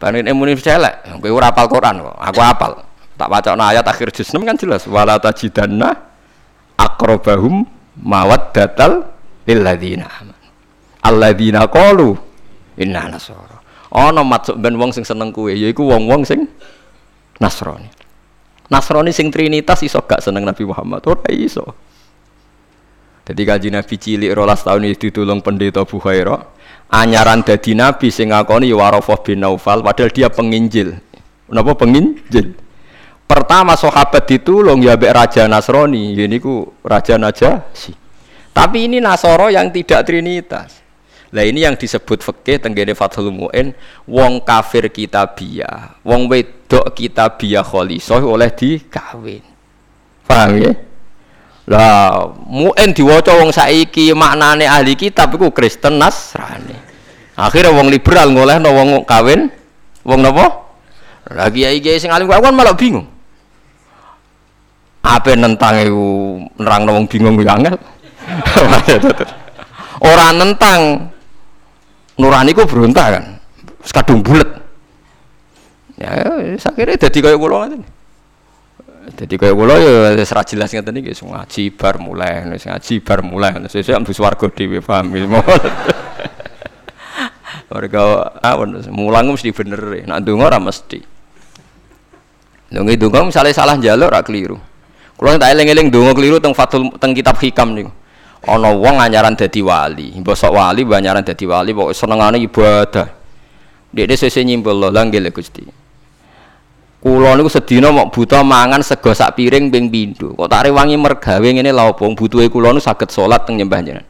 [0.03, 1.23] Bani ini muni mesti elek.
[1.23, 2.17] Kowe ora hafal Quran kok.
[2.19, 2.73] Aku hafal
[3.15, 4.83] tak baca ayat akhir juz 6 kan jelas.
[4.91, 5.95] Wala tajidanna
[6.75, 7.63] aqrabahum
[8.03, 9.07] mawaddatal
[9.47, 10.34] lil ladzina
[11.05, 12.17] alladzina qalu.
[12.81, 13.61] Inna nasara.
[13.95, 16.51] Ana maksud ben wong sing seneng kuwe yaiku wong-wong sing
[17.39, 17.87] Nasrani.
[18.67, 21.07] Nasrani sing trinitas iso gak seneng Nabi Muhammad?
[21.07, 21.63] Ora iso.
[23.25, 26.45] Jadi kaji Nabi cilik rolas tahun itu ditulung pendeta Bukhaira
[26.93, 30.99] anyaran dadi Nabi sing ngakoni ya Warafah bin Naufal padahal dia penginjil.
[31.49, 32.53] Kenapa penginjil?
[33.25, 36.19] Pertama sahabat ditulung ya be Raja Nasrani.
[36.19, 37.95] Ini ku Raja Najasyi.
[38.55, 40.84] Tapi ini Nasoro yang tidak trinitas
[41.35, 43.75] lah ini yang disebut fikih tenggene Fathul Muin
[44.07, 49.43] wong kafir kita biya, wong wedok kita biya kholisoh oleh dikawin.
[50.31, 50.73] Paham ya?
[51.67, 56.79] Lah, muen diwaca wong saiki maknane ahli kitab iku Kristen Nasrani.
[57.35, 59.51] Akhirnya wong liberal ngolehno wong kawin
[60.07, 60.71] wong napa?
[61.35, 63.11] Lagi kiai kiai sing alim kan malah bingung.
[65.03, 66.07] Apa nentang iku
[66.63, 67.75] nerangno wong bingung ku angel.
[70.15, 71.11] Ora nentang
[72.19, 73.25] nurani ku berontak kan.
[73.85, 74.49] Sekadung bulet.
[75.95, 76.11] Ya,
[76.59, 77.83] sakire dadi kaya kula ngoten.
[79.15, 83.53] Jadi kayak kula ya ra jelas ngeten iki ngaji bar mulai, wis ngaji bar mulai.
[83.69, 85.29] Sesuk ambus warga dhewe paham iki.
[87.75, 90.07] Warga awon mulang mesti bener.
[90.07, 91.03] Nak ndonga ora mesti.
[92.71, 94.63] Ndonga ndonga misale salah njaluk ora keliru.
[95.19, 97.91] Kula tak eling-eling ndonga keliru teng Fathul teng kitab hikam niku.
[98.45, 103.09] Ana wong anyaran dadi wali, mbosok wali banyaran dadi wali pokoke senengane ibadah.
[103.95, 105.65] Dekne sesuk nyimpul lho, lah nggih Gusti.
[107.05, 110.33] Kulo niku sedina mau buta mangan sego sak piring ping pindho.
[110.33, 112.09] Kok tak rewangi mergawe ngene lha opo?
[112.17, 114.09] Butuhe kulo niku saged salat teng nyembah jenengan.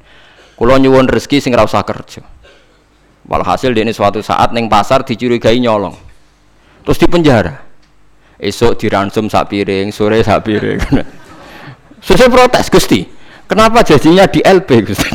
[0.54, 2.22] Kulo nyuwun rezeki sing ora usah kerja.
[3.26, 5.98] Walhasil ini suatu saat neng pasar dicurigai nyolong.
[6.86, 7.54] Terus di penjara.
[8.38, 10.78] Esok diransum sak piring, sore sak piring.
[12.06, 13.13] Susah protes Gusti.
[13.44, 15.10] Kenapa jadinya di LP Gusti?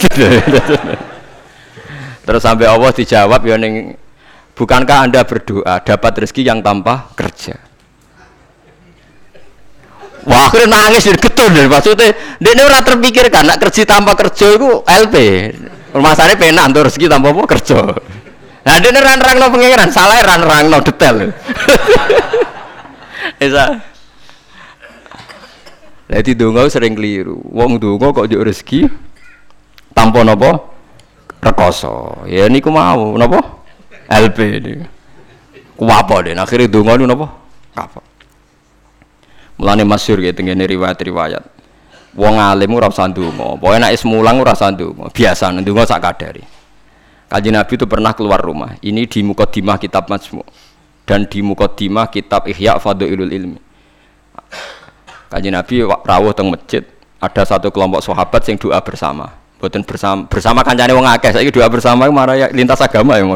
[2.30, 3.98] Terus sampai Allah dijawab ya neng
[4.60, 7.56] Bukankah Anda berdoa dapat rezeki yang tanpa kerja?
[10.28, 14.84] Wah, akhirnya nangis getun dan maksudnya dia ini orang terpikirkan nak kerja tanpa kerja itu
[14.84, 15.16] LP.
[15.96, 17.80] Masalahnya penak untuk rezeki tanpa apa kerja.
[18.68, 21.32] Nah dia ini ran rang no pengiran, salah ran rang no detail.
[23.40, 23.89] Bisa.
[26.10, 27.38] Jadi dongo sering keliru.
[27.54, 28.90] Wong dongo kok juk rezeki
[29.94, 30.74] tanpa nopo
[31.38, 32.26] rekoso.
[32.26, 33.38] Ya niku mau nopo
[34.10, 34.74] LP ini.
[35.78, 36.34] Kuapa deh.
[36.34, 37.30] Akhirnya dongo ini nopo
[37.78, 38.02] kapok.
[39.62, 41.46] Mulane masyhur gitu ngene riwayat-riwayat.
[42.18, 43.62] Wong alim ora usah ndonga.
[43.62, 45.14] Pokoke nek mulang ora usah ndonga.
[45.14, 46.42] Biasa ndonga sak kadari.
[47.30, 48.74] Kaji Nabi itu pernah keluar rumah.
[48.82, 50.42] Ini di Mukaddimah kitab Majmu
[51.06, 53.69] dan di Mukaddimah kitab Ihya Fadlul Ilmi.
[55.30, 56.82] Kaji Nabi rawuh teng masjid,
[57.22, 59.30] ada satu kelompok sahabat yang doa bersama.
[59.62, 61.30] Boten bersama bersama kancane wong akeh.
[61.30, 63.28] Saiki doa bersama marah ya lintas agama ya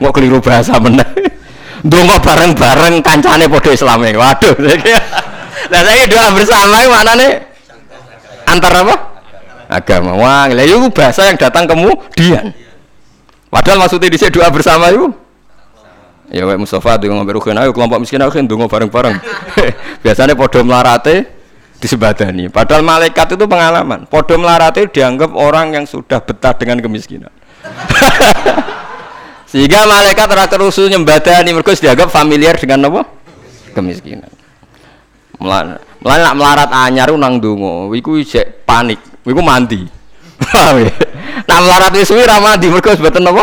[0.00, 1.04] Mau keliru bahasa meneh.
[1.86, 4.16] Ndonga bareng-bareng kancane padha Islame.
[4.16, 4.54] Waduh.
[5.68, 7.32] Lah saya doa bersama mana nih?
[8.48, 8.94] Antar apa?
[9.68, 10.16] Agama.
[10.16, 12.54] Wah, lah itu bahasa yang datang kemudian.
[13.52, 15.12] Padahal maksudnya di doa bersama itu
[16.32, 19.20] Ya wae Mustafa dengan ngombe rukun ayo kelompok miskin ayo ndonga bareng-bareng.
[20.06, 21.41] Biasanya podo melarate
[21.82, 22.46] disebadani.
[22.46, 24.06] Padahal malaikat itu pengalaman.
[24.06, 27.34] Podo melarate dianggap orang yang sudah betah dengan kemiskinan.
[29.50, 33.02] Sehingga malaikat ora kerusu nyembadani mergo dianggap familiar dengan apa?
[33.74, 34.30] Kemiskinan.
[35.42, 39.82] Melan, nak melarat anyar nang dungo, iku isek panik, iku mandi.
[41.48, 43.42] Nak melarat wis suwi ra mandi mergo sebeten apa?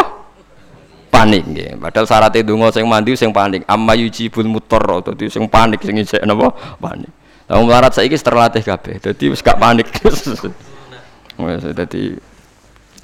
[1.11, 1.75] Panik nggih.
[1.79, 3.67] Padahal syarat donga sing mandi sing panik.
[3.67, 6.53] Amma yujibul mutar dadi sing panik sing isek napa?
[6.79, 7.11] Panik.
[7.49, 9.01] Lah melarat saiki terlatih kabeh.
[9.01, 9.89] Dadi wis gak panik.
[11.39, 12.13] Wis dadi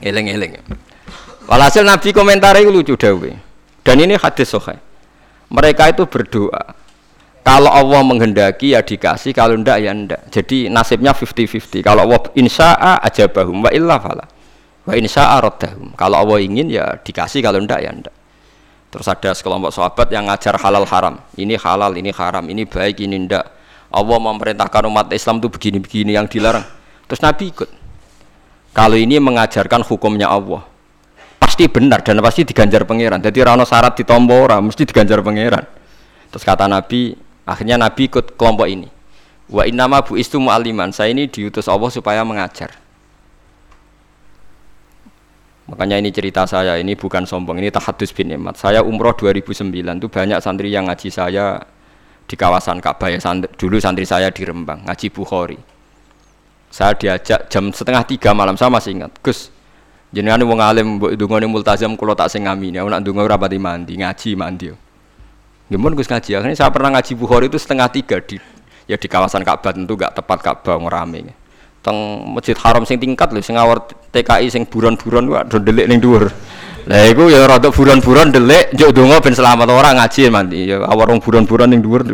[0.03, 0.59] eling-eling.
[1.49, 3.31] Walhasil Nabi komentari lucu dawe.
[3.81, 4.77] Dan ini hadis sahih.
[5.49, 6.85] Mereka itu berdoa
[7.45, 10.33] kalau Allah menghendaki ya dikasih, kalau ndak ya ndak.
[10.33, 11.85] Jadi nasibnya 50-50.
[11.85, 14.25] Kalau Allah insya'a ajabahum wa illa fala.
[14.81, 15.93] Wa insya'a raddahum.
[15.93, 18.15] Kalau Allah ingin ya dikasih, kalau ndak ya ndak.
[18.89, 21.21] Terus ada sekelompok sahabat yang ngajar halal haram.
[21.37, 23.45] Ini halal, ini haram, ini baik, ini ndak.
[23.95, 26.67] Allah memerintahkan umat Islam itu begini-begini yang dilarang.
[27.07, 27.69] Terus Nabi ikut.
[28.75, 30.67] Kalau ini mengajarkan hukumnya Allah,
[31.39, 33.23] pasti benar dan pasti diganjar pangeran.
[33.23, 35.63] Jadi rano syarat ditompo orang, mesti diganjar pangeran.
[36.27, 38.89] Terus kata Nabi, Akhirnya Nabi ikut kelompok ini.
[39.45, 40.89] Wa innama bu istu mu'aliman.
[40.89, 42.73] Saya ini diutus Allah supaya mengajar.
[45.65, 48.53] Makanya ini cerita saya, ini bukan sombong, ini tahadus bin Emat.
[48.53, 51.57] Saya umroh 2009 itu banyak santri yang ngaji saya
[52.25, 53.19] di kawasan Ka'bah ya.
[53.21, 55.57] Santri, dulu santri saya di Rembang, ngaji Bukhari.
[56.73, 59.13] Saya diajak jam setengah tiga malam, saya masih ingat.
[59.23, 59.47] Gus,
[60.11, 63.57] jenengan wong alim mbok ndongane multazam kula tak sing ngamin ya, nak ndonga ora pati
[63.61, 64.67] mandi, ngaji mandi.
[65.65, 66.29] Gimana Gus ngaji?
[66.35, 68.37] Akhirnya saya pernah ngaji Bukhari itu setengah tiga di
[68.85, 71.33] ya di kawasan Ka'bah tentu gak tepat Ka'bah ngerame.
[71.81, 71.97] Teng
[72.33, 73.81] Masjid Haram sing tingkat loh, sing awar
[74.13, 76.29] TKI sing buron-buron wae do delik ning dhuwur.
[76.85, 80.69] Lah iku ya rada buron-buron delik njuk donga ben selamat orang ngaji mandi.
[80.69, 82.05] Ya awar wong buron-buron ning dhuwur.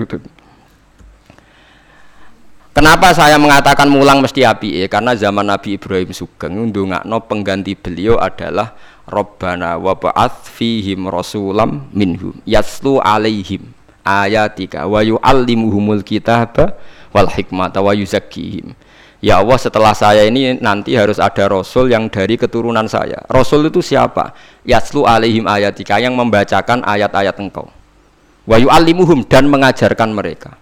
[2.71, 4.87] Kenapa saya mengatakan mulang mesti api?
[4.87, 8.71] Karena zaman Nabi Ibrahim Sugeng ndongakno pengganti beliau adalah
[9.11, 13.75] Rabbana wa ba'ath fihim rasulam minhum yaslu alaihim
[14.07, 16.79] ayatika wa yu'allimuhumul kitaba
[17.11, 18.71] wal hikmata wa yuzakkihim.
[19.21, 23.21] Ya Allah setelah saya ini nanti harus ada Rasul yang dari keturunan saya.
[23.29, 24.33] Rasul itu siapa?
[24.65, 27.69] Yaslu alaihim ayatika yang membacakan ayat-ayat engkau.
[28.49, 30.57] Wa yu'allimuhum dan mengajarkan mereka.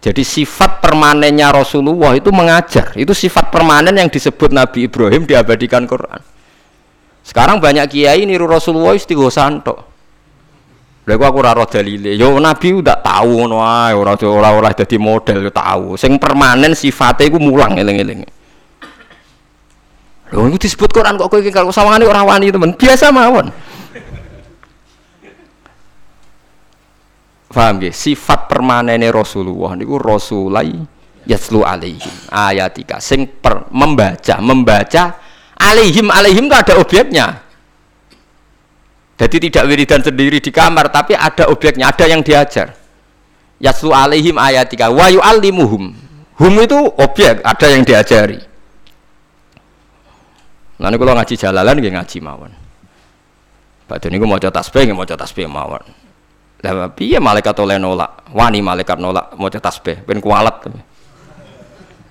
[0.00, 2.96] Jadi sifat permanennya Rasulullah itu mengajar.
[2.96, 6.24] Itu sifat permanen yang disebut Nabi Ibrahim diabadikan Quran.
[7.20, 9.89] Sekarang banyak kiai niru Rasulullah istighosan tok.
[11.10, 12.14] Lha aku ora roh dalile.
[12.14, 15.98] Yo nabi udah tahu ngono ae, ora ora ora dadi model yo tahu.
[15.98, 18.22] Sing permanen sifate iku mulang eling-eling.
[20.30, 22.78] Lho iku disebut Quran kok kowe iki kalau sawangane ora wani temen.
[22.78, 23.50] Biasa mawon.
[27.50, 27.90] Paham nggih?
[27.90, 30.78] Sifat permanene Rasulullah niku rasulai
[31.26, 35.18] yaslu alaihim ayatika sing per, membaca membaca
[35.58, 37.26] alaihim alaihim itu ada objeknya
[39.20, 42.72] jadi tidak wiridan sendiri di kamar, tapi ada objeknya, ada yang diajar.
[43.60, 45.92] Yaslu alaihim ayatika wa yu'allimuhum.
[46.40, 48.40] Hum itu objek, ada yang diajari.
[50.80, 52.52] Nanti kalau ngaji jalalan nggih ngaji mawon.
[53.84, 55.84] Pak niku maca tasbih nggih maca tasbih mawon.
[56.64, 58.24] Lah piye malaikat oleh nolak?
[58.32, 60.64] Wani malaikat nolak maca tasbih, ben kualat.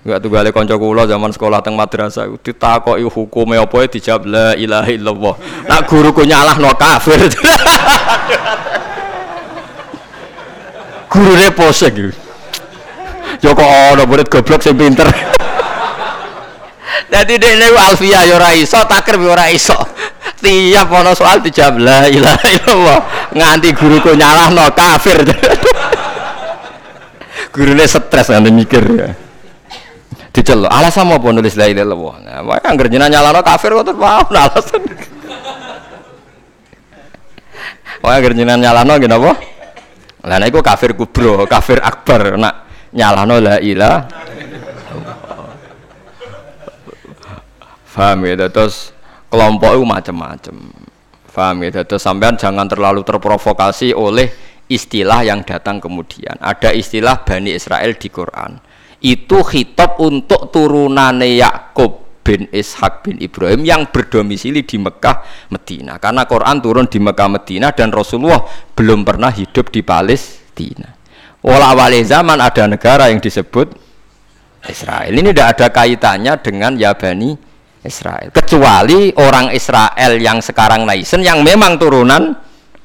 [0.00, 4.88] Enggak tuh balik konco kula zaman sekolah teng madrasah ditakoki hukume apa dijawab la ilaha
[4.88, 5.36] illallah.
[5.68, 7.20] Nak guruku nyalahno kafir.
[11.12, 12.16] Gurune posek gitu.
[13.44, 15.04] Yo kok ana murid goblok sing pinter.
[17.12, 19.76] Dadi dekne Alfia yo ora iso, takir yo ora iso.
[20.40, 23.00] Tiap ana soal dijawab la ilaha illallah.
[23.36, 25.28] Nganti guruku nyalahno kafir.
[27.52, 29.28] Gurune stres nganti mikir ya
[30.30, 30.70] dicelok.
[30.70, 32.14] Alasan apa nulis la ilaha illallah?
[32.22, 34.82] Nah wae anggere jenengan nyalano kafir kok mau alasan.
[38.00, 39.32] Wae anggere jenengan nyalano ngene apa
[40.20, 42.54] lah nek kafir kubro kafir akbar nak
[42.92, 43.98] nyalano la ilaha
[47.90, 48.94] Faham ya, terus
[49.26, 50.56] kelompok itu macam-macam.
[51.26, 54.30] Faham ya, terus sampean jangan terlalu terprovokasi oleh
[54.70, 56.38] istilah yang datang kemudian.
[56.38, 58.69] Ada istilah Bani Israel di Quran
[59.00, 65.96] itu khitab untuk turunannya Yakub bin Ishak bin Ibrahim yang berdomisili di Mekah Medina.
[65.96, 68.44] Karena Quran turun di Mekah Medina dan Rasulullah
[68.76, 70.94] belum pernah hidup di Palestina.
[71.40, 73.72] Walau awal zaman ada negara yang disebut
[74.68, 75.08] Israel.
[75.08, 77.32] Ini tidak ada kaitannya dengan Yabani
[77.80, 78.28] Israel.
[78.28, 82.36] Kecuali orang Israel yang sekarang naisen yang memang turunan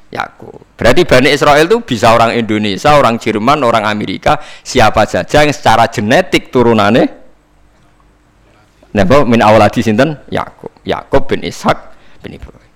[0.06, 5.50] Yakub Berarti Bani Israel itu bisa orang Indonesia, orang Jerman, orang Amerika, siapa saja yang
[5.50, 7.26] secara genetik turunannya
[8.96, 10.16] Napa min awaladi sinten?
[10.32, 10.72] Yakub.
[10.88, 11.76] Yakub bin Ishak
[12.24, 12.72] bin Ibrahim.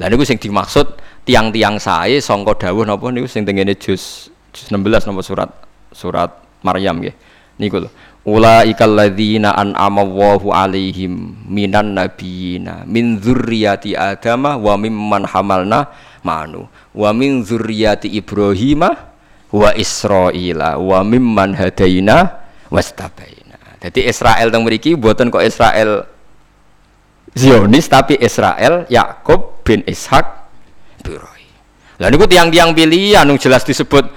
[0.00, 0.96] Lah niku sing dimaksud
[1.28, 5.50] tiang-tiang sae sangka dawuh napa niku sing tengene juz juz 16 napa surat
[5.92, 6.32] surat
[6.64, 7.12] Maryam nggih.
[7.60, 7.92] Niku lho.
[8.24, 15.92] Ulaikal ladzina an'ama Allahu alaihim minan nabiyina min dzurriyyati Adama wa mimman hamalna
[16.24, 16.64] ma'nu
[16.96, 18.80] wa min zurriyati Ibrahim
[19.52, 22.40] wa Israila wa mimman hadaina
[22.72, 23.60] wastabaina.
[23.84, 26.08] Jadi Israel teng mriki mboten kok Israel
[27.36, 30.24] Zionis tapi Israel Yakub bin Ishak
[31.04, 31.54] Ibrahim.
[32.00, 34.08] Lah niku tiang-tiang pilihan jelas disebut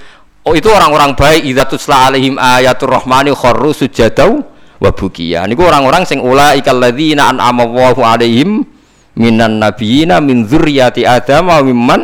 [0.48, 1.44] oh itu orang-orang baik.
[1.44, 4.40] Idza tusla alaihim ayatul rahmani kharru sujadau
[4.80, 5.44] wa bukiya.
[5.46, 8.64] Niku orang-orang sing ulaikal ladzina an'ama Allahu alaihim
[9.20, 12.02] minan nabiyina min zurriyati Adam wa mimman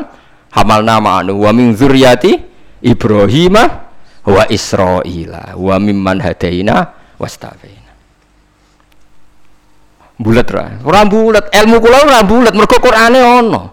[0.51, 2.35] hamalna ma'anu wa min zurriyati
[2.83, 3.55] Ibrahim
[4.23, 7.91] wa Israila wa mimman hadaina wastafaina
[10.19, 10.79] bulat ra.
[10.83, 11.51] Ora bulat.
[11.51, 12.53] Ilmu kula ora bulat.
[12.55, 13.72] Mergo Qur'ane ono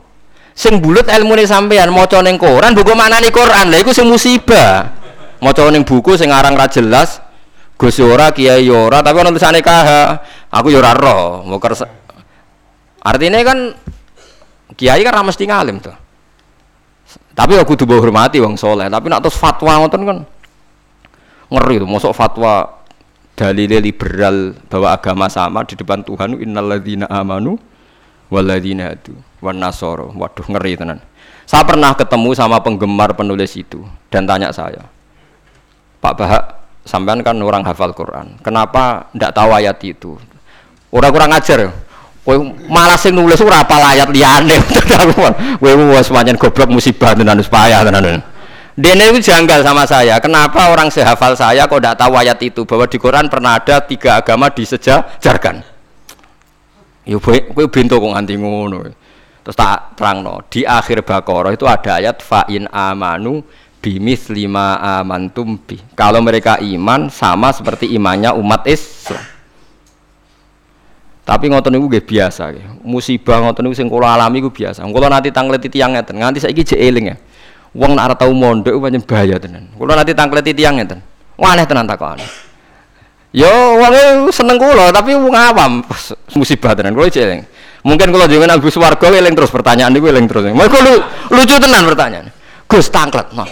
[0.60, 3.72] sing bulat ilmune sampean maca ning Quran buku maknane Quran.
[3.72, 4.92] Lha iku sing musibah.
[5.40, 7.24] Maca ning buku sing aran ra jelas
[7.80, 9.88] Gus ora kiai ora tapi ono tulisane KH
[10.52, 11.48] aku yo ora roh.
[13.00, 13.72] Artinya kan
[14.76, 15.96] kiai kan ra mesti ngalim tuh
[17.32, 18.92] tapi aku tuh hormati wong soleh.
[18.92, 20.18] Tapi nak terus fatwa ngoten kan
[21.48, 21.88] ngeri tuh.
[21.88, 22.84] Masuk fatwa
[23.32, 27.56] dalil liberal bahwa agama sama di depan Tuhan innalladzina amanu
[28.30, 29.12] walladzina itu
[29.42, 30.14] wan nasoro.
[30.14, 31.02] Waduh ngeri tenan.
[31.44, 34.86] Saya pernah ketemu sama penggemar penulis itu dan tanya saya,
[35.98, 36.44] Pak Bahak,
[36.86, 40.14] sampean kan orang hafal Quran, kenapa ndak tahu ayat itu?
[40.94, 41.74] Orang kurang ajar,
[42.20, 42.36] Kowe
[42.68, 44.54] malah sing nulis ora apa ayat liyane.
[45.60, 48.20] Kowe wis pancen goblok musibah tenan wis payah tenan.
[48.76, 50.20] Dene itu janggal sama saya.
[50.20, 54.20] Kenapa orang sehafal saya kok tidak tahu ayat itu bahwa di Quran pernah ada tiga
[54.20, 55.64] agama disejajarkan.
[57.08, 58.78] Yo kowe bento kok nganti ngono.
[59.40, 63.40] Terus tak terangno, di akhir Baqarah itu ada ayat fa in amanu
[63.80, 65.80] bimis lima amantum bi.
[65.96, 69.24] Kalau mereka iman sama seperti imannya umat Islam.
[71.24, 72.52] Tapi ngoten niku nggih biasa.
[72.84, 74.84] Musibah ngoten niku sing kula alami iku biasa.
[74.84, 77.16] Kula nanti tanglet tiyang ngeten, nganti saiki jek eling ya.
[77.72, 79.72] Wong nek ora tau mondok pancen bahaya tenan.
[79.72, 81.00] Kula nanti tanglet tiyang ngeten.
[81.40, 82.49] Wah aneh tenan takokane.
[83.30, 83.46] Yo
[83.78, 85.86] wong seneng kula tapi wong awam
[86.34, 87.46] musibah tenan kula eling.
[87.80, 90.50] Mungkin kalau jangan Agus Warga eling terus pertanyaan niku eling terus.
[90.50, 90.76] Mergo
[91.30, 92.28] lucu tenan pertanyaan.
[92.66, 93.34] Gus tangklet.
[93.34, 93.46] Nah,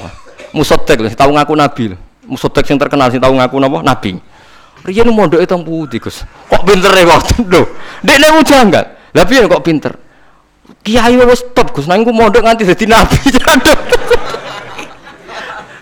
[0.52, 1.96] Musodek lho, tahu ngaku nabi lho.
[2.28, 3.78] Musodek sing terkenal sing tahu ngaku napa?
[3.84, 4.20] Nabi.
[4.86, 6.22] Riyen mondoke teng pundi, Gus?
[6.22, 7.22] Kok pinter e kok?
[7.50, 7.62] Lho,
[8.04, 8.84] dekne mu janggal.
[9.14, 9.92] Lah piye kok pinter?
[10.84, 13.16] Kiai wis top Gus, nang mondok nganti dadi nabi.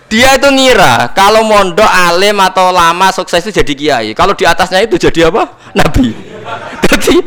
[0.07, 4.09] Dia itu ngira kalau mondok alim atau lama sukses itu jadi kiai.
[4.15, 5.51] Kalau di atasnya itu jadi apa?
[5.75, 6.15] Nabi.
[6.87, 7.19] Jadi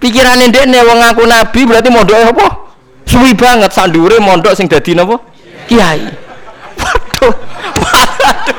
[0.00, 2.72] pikirannya dia nih wong ngaku nabi berarti mondoknya apa?
[3.04, 5.20] Suwi banget sandure mondok sing dadi napa?
[5.68, 6.08] Kiai.
[6.80, 7.34] Waduh.
[7.76, 8.56] Waduh.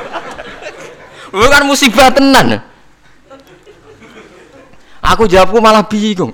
[1.34, 2.61] Bukan musibah tenan.
[5.01, 6.30] Aku jawabku malah bingung.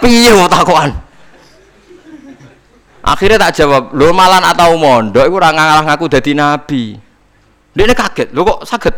[0.00, 1.07] Piye mau takokan?
[3.08, 6.92] Akhirnya tak jawab, lho malan atau mondok iku ora ngalah ngaku dadi nabi.
[7.72, 8.94] Dia kaget, lho kok sakit?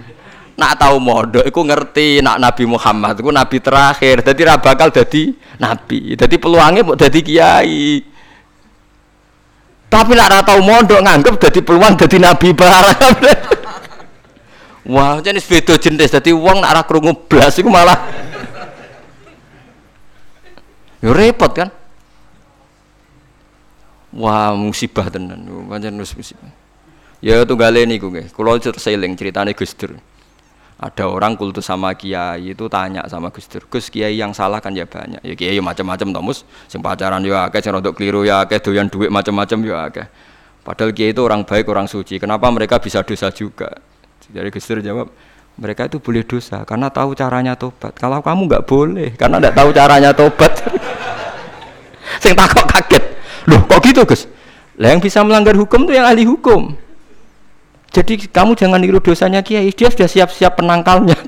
[0.60, 4.20] Nak tahu mondok iku ngerti nak Nabi Muhammad iku nabi terakhir.
[4.20, 6.12] Dadi ra bakal dadi nabi.
[6.12, 8.04] Dadi peluangnya mau dadi kiai.
[9.88, 13.16] Tapi nak ora tau mondok nganggep dadi peluang dadi nabi barang.
[14.92, 16.12] Wah, jenis beda jenis.
[16.12, 17.96] Dadi wong nak ora krungu blas iku malah
[21.04, 21.79] Yo repot kan?
[24.10, 25.46] Wah, musibah tenan.
[25.70, 26.50] Pancen musibah.
[27.20, 28.32] Ya tunggale niku nggih.
[28.32, 30.00] Kula terseling ceritane Gus Dur.
[30.80, 34.72] Ada orang kultus sama kiai itu tanya sama Gus Dur, Gus kiai yang salah kan
[34.72, 35.20] ya banyak.
[35.20, 36.48] Ya kiai macam-macam tomus,
[36.80, 40.06] pacaran ya akeh, sing keliru ya akeh, doyan duit macam-macam ya akeh.
[40.64, 42.16] Padahal kiai itu orang baik, orang suci.
[42.16, 43.68] Kenapa mereka bisa dosa juga?
[44.32, 45.12] Jadi Gus Dur jawab,
[45.60, 47.92] mereka itu boleh dosa karena tahu caranya tobat.
[48.00, 50.64] Kalau kamu nggak boleh karena nggak tahu caranya tobat.
[52.24, 53.09] sing takut kaget.
[53.50, 54.30] Loh, kok gitu, Gus?
[54.80, 56.72] Lah yang bisa melanggar hukum itu yang ahli hukum.
[57.90, 61.18] Jadi kamu jangan niru dosanya kiai, dia sudah siap-siap penangkalnya.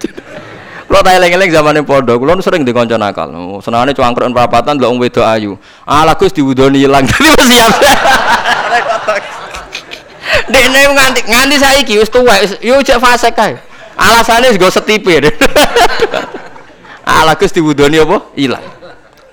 [0.93, 3.33] Kalau tak eleng-eleng zaman yang podo, kalau sering dikonco nakal.
[3.65, 5.57] Senangnya cuangkruk perapatan, lo wedo ayu.
[5.89, 7.73] Alah gus diwudoni hilang, jadi siap.
[10.53, 13.57] Dek nih nganti nganti saya kius tua, yuk cek fase kai.
[13.97, 15.33] Alasannya gue setipe.
[17.09, 18.29] Alah gus diwudoni apa?
[18.37, 18.65] Hilang.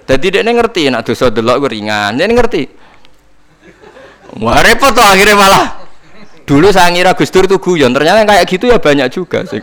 [0.07, 2.78] Jadi dia ngerti, nak dosa delok ringan, dia ngerti.
[4.37, 5.65] Wah repot tuh akhirnya malah.
[6.45, 9.61] Dulu saya ngira Gus Dur itu guyon, ternyata kayak gitu ya banyak juga sih.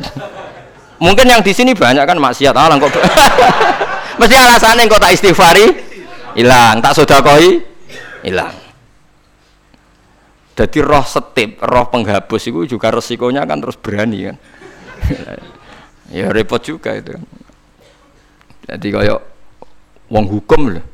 [1.02, 2.94] Mungkin yang di sini banyak kan maksiat alang kok.
[4.22, 5.66] Mesti alasannya kok tak istighfari
[6.38, 7.58] hilang, tak sodakoi
[8.22, 8.54] hilang.
[10.56, 14.36] Jadi roh setip, roh penghapus itu juga resikonya kan terus berani kan.
[16.16, 17.12] ya repot juga itu.
[18.64, 19.20] Jadi kayak
[20.08, 20.86] wong hukum loh.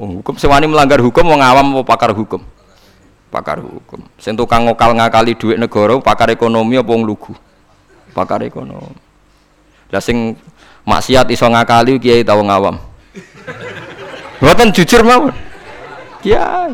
[0.00, 2.55] Wong hukum sewani melanggar hukum wong awam mau pakar hukum
[3.36, 4.00] pakar hukum.
[4.16, 7.36] Sing tukang ngokal ngakali duit negara pakar ekonomi apa wong lugu?
[8.16, 8.96] Pakar ekonomi.
[9.92, 10.32] Lah sing
[10.88, 12.80] maksiat iso ngakali kiai tau ngawam.
[14.40, 15.36] Mboten jujur mawon.
[16.24, 16.72] Kiai.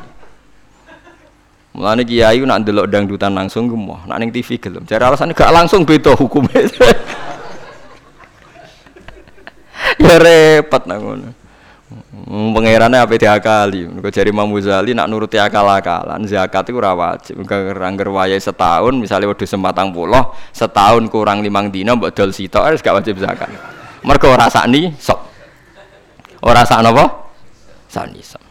[1.75, 4.87] Mulane kiai nak ndelok dangdutan langsung gemoh, nak ning TV gelem.
[4.87, 6.63] Jare alasan gak langsung beda hukumnya.
[9.99, 11.42] ya repot nang ngono.
[12.23, 13.91] Pangerane apa diakali.
[13.91, 17.43] Mergo jari Imam Ghazali nak nuruti akal-akalan zakat itu ora wajib.
[17.43, 20.23] Angger wayahe setahun misalnya wedhus sempatang puluh
[20.55, 23.51] setahun kurang limang dina mbok dol sitok harus gak wajib zakat.
[24.07, 25.19] Mergo ora sakni sok.
[26.47, 27.11] Ora sak napa?
[27.91, 28.43] Sakni sok.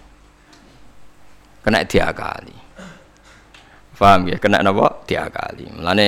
[1.63, 2.55] Kena diakali.
[3.95, 4.37] Paham ya?
[4.41, 5.05] Kena napa?
[5.07, 5.71] Diakali.
[5.79, 6.07] Mulane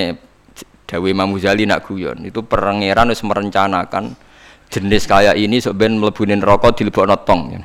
[0.84, 4.14] Dawe Imam Ghazali nak guyon itu pangeran wis merencanakan
[4.74, 7.62] jenis kayak ini sebenarnya melebunin rokok di lebok notong ya.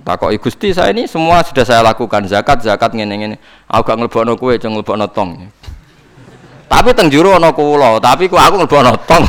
[0.00, 3.36] Takoki Gusti saya ini semua sudah saya lakukan zakat zakat ngene ngene.
[3.68, 5.30] Aku gak nglebokno kowe cuma nglebokno tong.
[5.36, 5.48] Ya.
[6.72, 9.24] Tapi teng jero ana kula, tapi kok aku nglebokno tong.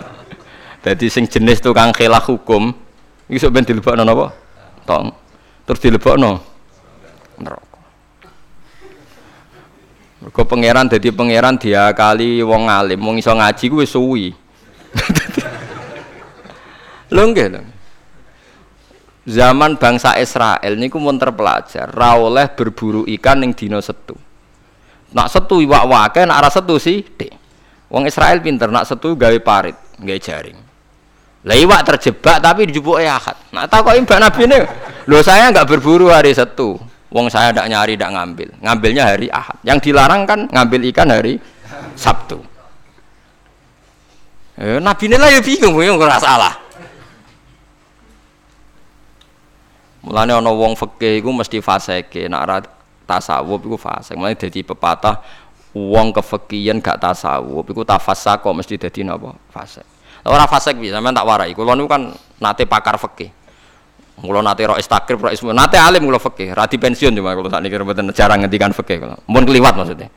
[0.86, 2.74] Jadi sing jenis tukang khilaf hukum
[3.26, 4.30] sok ben dilebokno napa?
[4.86, 5.10] Tong.
[5.66, 6.30] Terus dilebokno
[7.42, 7.78] neraka.
[10.22, 14.26] Mergo pangeran dadi pangeran dia kali wong alim, wong iso ngaji kuwi suwi.
[17.12, 17.62] Lho nggih lho.
[19.22, 24.18] Zaman bangsa Israel niku mun terpelajar, ra oleh berburu ikan ning dina setu.
[25.14, 27.30] Nak setu iwak wake, nak ora setu sih, Dek.
[27.92, 30.58] Wong Israel pinter nak setu gawe parit, gawe jaring.
[31.46, 33.36] Lah iwak terjebak tapi dijupuk ahad.
[33.52, 34.58] Nak takoki Mbak Nabi ini,
[35.06, 36.80] lho saya enggak berburu hari setu.
[37.12, 38.48] Wong saya tidak nyari, tidak ngambil.
[38.64, 39.60] Ngambilnya hari Ahad.
[39.60, 41.36] Yang dilarang kan ngambil ikan hari
[41.92, 42.40] Sabtu.
[44.56, 46.61] Eh, Nabi ini lah ya bingung, bingung nggak salah.
[50.02, 52.56] Mulane ana wong fikih iku mesti fasike, nek ora
[53.06, 54.18] tasawuf iku fasik.
[54.18, 55.22] Mulane dadi pepatah
[55.72, 59.30] wong kefikihan gak tasawuf iku tafassak kok mesti dadi napa?
[59.54, 59.86] Fasik.
[60.26, 61.54] Ora fasik piye, sampean tak warai.
[61.54, 62.10] Kulo niku kan
[62.42, 63.30] nate pakar fikih.
[64.22, 67.74] Kulo nate ro istakrib ro ismu, nate alim kulo fikih, ra pensiun cuma kulo sakniki
[67.78, 69.18] mboten jarang ngendikan fikih kulo.
[69.26, 70.10] Mun kliwat maksudnya.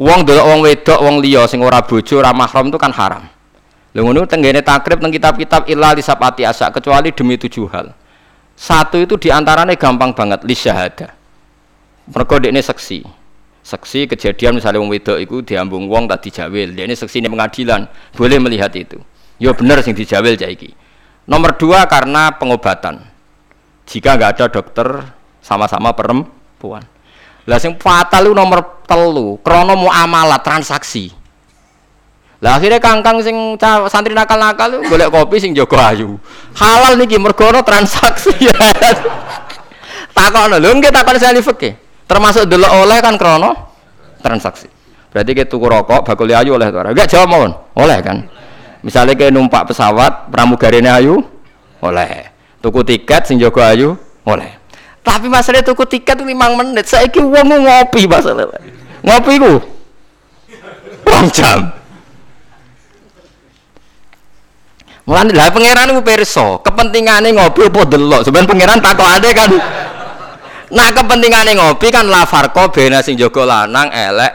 [0.00, 3.24] Wong delok wong wedok, wong liya sing ora bojo, ora mahram itu kan haram.
[3.90, 7.90] Lha ngono tenggene takrib teng kitab-kitab illa lisapati asa kecuali demi tujuh hal.
[8.60, 11.16] Satu itu di antaranya gampang banget li syahada.
[12.12, 13.00] Mergo ini seksi.
[13.64, 16.76] Seksi kejadian misalnya wong wedok itu diambung wong tak dijawil.
[16.76, 19.00] Ini seksi ini pengadilan, boleh melihat itu.
[19.40, 20.76] Yo bener sing dijawil jaiki.
[21.24, 23.00] Nomor dua karena pengobatan.
[23.88, 24.88] Jika nggak ada dokter
[25.40, 26.84] sama-sama perempuan.
[27.48, 31.16] Lah sing fatal itu nomor telu, krono muamalah transaksi.
[32.40, 33.36] Lah akhirnya kangkang sing
[33.92, 36.16] santri nakal-nakal golek kopi sing jago ayu.
[36.56, 38.32] Halal niki mergo transaksi.
[40.16, 41.76] Takokno lho nggih takon sali fikih.
[42.08, 43.52] Termasuk delok oleh kan krono
[44.24, 44.66] transaksi.
[45.10, 46.90] Berarti kita tuku rokok bakul ayu oleh ora?
[46.90, 47.50] Enggak jawab mohon.
[47.76, 48.26] Oleh kan?
[48.80, 51.20] Misalnya kayak numpak pesawat, pramugarine ayu,
[51.84, 52.32] oleh.
[52.64, 53.92] Tuku tiket sing jago ayu,
[54.24, 54.56] oleh.
[55.04, 56.88] Tapi masalah tuku tiket itu lima menit.
[56.88, 58.48] Saya iki wong ngopi masalah.
[59.04, 59.54] Ngopi ku.
[61.04, 61.79] Rong jam.
[65.08, 68.20] Mulane lah pangeran ku pirsa, kepentingane ngopi apa delok.
[68.24, 69.50] Sebenarnya pangeran takokane kan.
[70.70, 74.32] Nah, kepentingane ngopi kan la farqa bena sing jaga lanang elek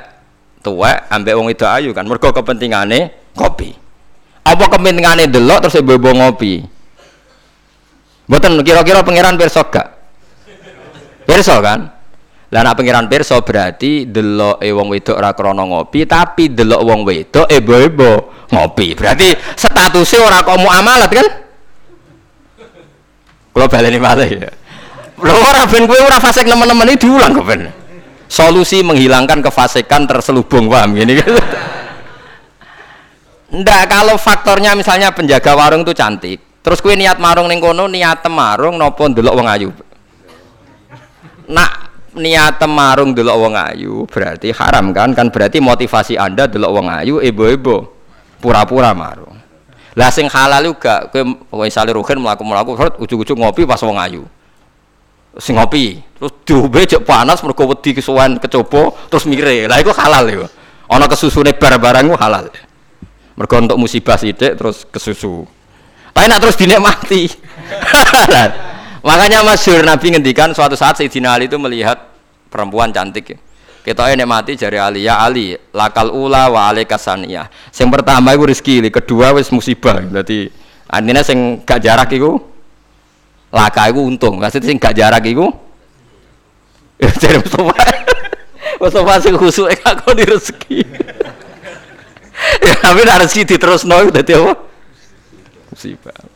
[0.59, 2.03] tuwek ambek wong itu ayu kan.
[2.03, 3.71] Mergo kepentingane kopi.
[4.45, 6.65] Apa kepentingane delok terus ibu ngopi?
[8.25, 9.87] Mboten kira-kira pangeran pirsa gak?
[11.29, 11.93] Pirsa kan?
[12.53, 17.01] Lah nek pangeran pirsa berarti delok e wong wedok ora krana ngopi, tapi delok wong
[17.01, 18.93] wedok ebo-ebo ngopi.
[18.93, 21.27] Berarti statusnya ora kok muamalat kan?
[23.55, 24.51] Kalau baleni malih ya.
[25.15, 27.71] Lho ora ben kowe ora fasik nemen-nemen iki diulang kok ben.
[28.27, 31.33] Solusi menghilangkan kefasikan terselubung paham gini kan?
[33.55, 38.25] Ndak kalau faktornya misalnya penjaga warung itu cantik, terus kue niat marung ning kono niat
[38.27, 39.69] marung nopo ndelok wong ayu.
[41.45, 41.84] Nak
[42.15, 45.11] niat marung ndelok wong ayu berarti haram kan?
[45.11, 47.87] Kan berarti motivasi Anda ndelok wong ayu ibu-ibu
[48.39, 49.35] pura-pura marung.
[49.95, 54.23] Lah sing halal juga kowe misale rugen mlaku-mlaku ujug-ujug ngopi pas wong ayu.
[55.39, 59.67] Sing ngopi, terus diombe cek panas mergo wedi kesuwen kecoba terus mire.
[59.67, 60.47] Lah iku halal iku.
[60.91, 62.51] Ana kesusune bar-barang halal.
[63.35, 65.43] Mergo untuk musibah sithik terus kesusu.
[66.15, 67.27] Tapi nak terus dinikmati.
[69.05, 72.09] Makanya masyhur Nabi ngendikan suatu saat Sayyidina Ali itu melihat
[72.49, 73.37] perempuan cantik ya.
[73.85, 77.45] Kita ini mati jari Ali ya Ali lakal ula wa kasania.
[77.69, 80.01] Yang pertama itu rezeki, kedua wis musibah.
[80.01, 80.49] Berarti
[80.89, 82.33] artinya sing gak jarak itu
[83.53, 84.41] laka itu untung.
[84.41, 85.45] Maksudnya sing gak jarak itu
[87.21, 87.77] jadi Mustafa.
[88.81, 90.79] Mustafa sing khusuk kok di rezeki
[92.65, 94.53] ya, tapi harus rezeki terus nol jadi apa
[95.71, 96.34] musibah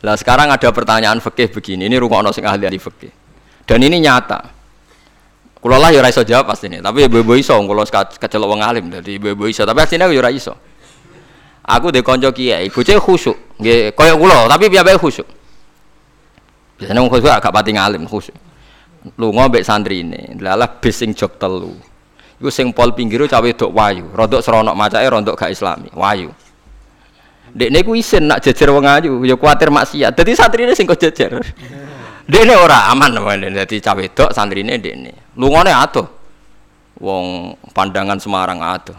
[0.00, 3.12] lah sekarang ada pertanyaan fikih begini ini rumah sing ahli ahli fikih.
[3.68, 4.40] Dan ini nyata.
[5.60, 7.84] Kalau lah ya raiso jawab pasti ini tapi ibu-ibu iso kalau
[8.16, 9.68] kecelok wong alim jadi ibu-ibu iso.
[9.68, 10.54] Tapi aslinya aku ya iso.
[11.60, 15.28] Aku di konco kiai bocah khusyuk nggih koyo kula tapi piye khusyuk?
[16.80, 18.34] Biasanya wong khusyuk agak pati ngalim khusyuk.
[19.20, 21.76] Lu mbek santri ini lalah bising jok telu.
[22.40, 26.32] Iku sing pol pinggir cawe dok wayu, rodok seronok macake rodok gak islami, wayu.
[27.50, 30.14] Dekne ku isin nak jejer wong ayu, ya kuwatir maksiat.
[30.14, 31.42] Dadi santrine sing kok jejer.
[32.30, 35.34] Dekne ora aman namanya, dadi cawe dok santrine dekne.
[35.34, 36.06] Lungone atuh.
[37.02, 38.94] Wong pandangan Semarang atuh.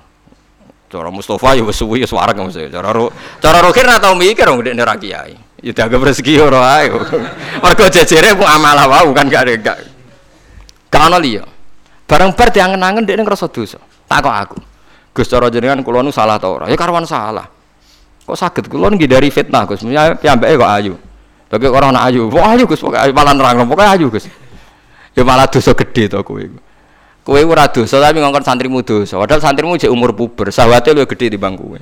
[0.91, 2.67] Cara Mustafa ya wis suwi ya wareg mesti.
[2.67, 3.07] Cara ro,
[3.39, 5.39] cara rokir ora tau mikir wong dekne ra kiai.
[5.63, 6.91] Ya dianggap rezeki ora ae.
[7.63, 9.77] Mergo jejere ku amalah wau kan gak ada gak.
[10.91, 11.47] Kan liya.
[12.03, 13.79] Barang bar diangen-angen dia ngerasa dosa.
[14.11, 14.57] Tak kok aku.
[15.15, 16.67] Gus cara jenengan kula nu salah ta ora?
[16.67, 17.47] Ya karwan salah.
[18.25, 19.81] Kok sakit kula dari fitnah Gus.
[19.87, 20.93] Ya piyambake kok ayu.
[21.51, 24.31] Bagi orang anak ayu, kok ayu Gus, pokoke malah nerang, pokoke ayu Gus.
[25.11, 26.39] Ya malah dosa gede to kowe.
[27.27, 29.19] Kowe ora dosa tapi ngongkon santrimu dosa.
[29.19, 31.75] Padahal santrimu jek umur puber, sahwate luwih gede timbang kowe.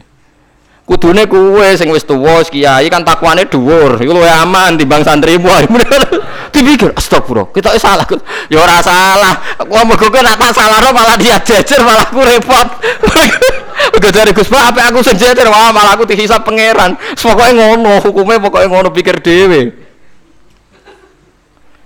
[0.89, 5.45] Kudune kowe sing wis tuwa kiai kan takwane dhuwur, iku luwih aman timbang santrimu.
[6.59, 8.03] dipikir astagfirullah kita salah
[8.51, 12.67] ya ora salah mau gue nak tak salah malah dia jejer malah aku repot
[13.79, 16.99] Udah dari Gus Pak, apa aku senjata, wah malah aku dihisap pangeran.
[17.15, 19.71] Pokoknya ngono, hukumnya pokoknya ngono pikir dewe.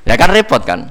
[0.04, 0.90] Ya kan repot kan.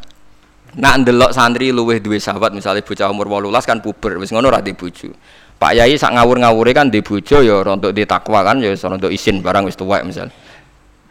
[0.73, 4.65] Nak ndelok santri luweh duwe sahabat misalnya bocah umur 18 kan puber wis ngono ra
[4.65, 5.13] bojo.
[5.61, 9.69] Pak Yai sak ngawur-ngawure kan di bojo ya rontok di kan ya rontok isin barang
[9.69, 10.33] wis tuwek misal.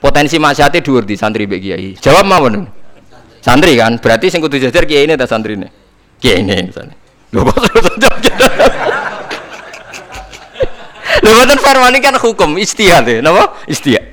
[0.02, 1.94] Potensi maksiate dhuwur di santri mbek kiai.
[2.02, 2.66] Jawab mawon.
[3.38, 5.70] Santri kan, berarti sing kudu jajar kiai ini ta santrine.
[6.18, 6.98] Kiai ini misalnya.
[7.30, 7.58] Lho kok
[11.22, 13.54] Lho boten farmani kan hukum istihad ya, napa?
[13.70, 14.10] Istihad.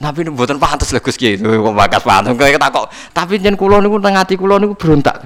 [0.00, 2.34] Tapi ini buatan pantas Gus Kiai, kok bakas pantas.
[2.34, 5.22] Kok kok, tapi jen kulo niku teng ati kulo niku berontak.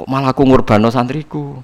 [0.00, 1.60] Kok malah aku ngurbano santriku.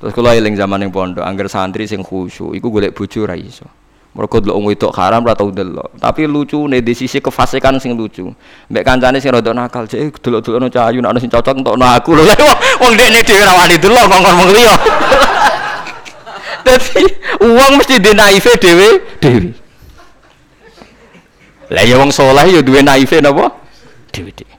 [0.00, 3.83] Terus kulo eling zaman yang pondok, angger santri sing khusyuk, iku golek bojo ra iso.
[4.14, 5.90] Mergo delok wong wedok haram ora tau delok.
[5.98, 8.30] Tapi lucu nih di sisi kefasikan sing lucu.
[8.70, 12.22] Mbek kancane sing rada nakal, cek delok-delokno cahayu nek ana sing cocok entukno aku lho.
[12.78, 14.74] Wong dekne dhewe ra wani delok ngomong wong liya.
[16.64, 17.02] Dadi
[17.42, 18.88] uang mesti di naive dhewe
[19.18, 19.50] dhewe.
[21.74, 23.50] Lah ya wong saleh ya duwe naife napa?
[24.14, 24.54] Dhewe-dhewe.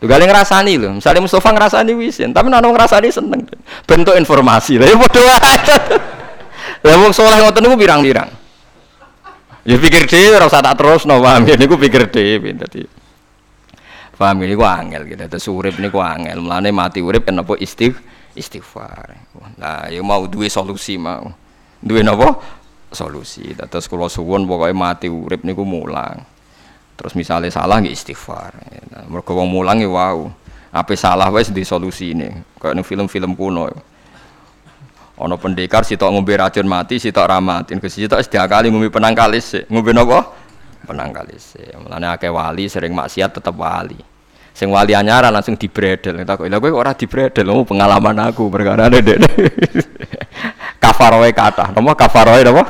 [0.00, 0.88] Tugale ngrasani lho.
[0.96, 3.44] Misale Mustofa ngrasani wisin, tapi nek ngrasani seneng.
[3.84, 4.80] Bentuk informasi.
[4.80, 5.36] Lah ya padha.
[6.88, 8.43] Lah wong saleh ngoten niku pirang-pirang.
[9.64, 12.84] Ya pikir dhewe ora usah tak terusno, paham ya niku pikir dhewe dadi.
[14.14, 17.96] Paham ini gua angel gitu, terus urip ini gua angel, melane mati urip kenapa istigh
[18.36, 19.16] istighfar.
[19.58, 21.32] Nah, ya mau duwe solusi mau,
[21.82, 22.38] duwe napa?
[22.94, 23.52] solusi.
[23.52, 26.22] Terus kalau suwun pokoknya mati urip niku mulang.
[26.94, 28.54] Terus misalnya salah nggih istighfar.
[29.10, 30.30] Mergo wong mulang ya wow.
[30.70, 32.30] Apa salah wes di solusi ini.
[32.58, 33.66] Kayak ning film-film kuno.
[35.14, 37.78] Ono pendekar sitok ngombe racun mati, sitok ramatin.
[37.78, 39.66] Ke sitok kali ngombe penang kalis.
[39.70, 40.26] Ngombe napa?
[40.86, 41.54] Penang kalis.
[41.78, 43.96] Mulane akeh wali sering maksiat tetap wali.
[44.54, 46.22] Sing wali anyara langsung dibredel.
[46.22, 49.02] Tak kok lha kowe ora dibredel, oh, pengalaman aku perkara dek.
[50.84, 52.62] kafaroe kata nopo kafaroe nopo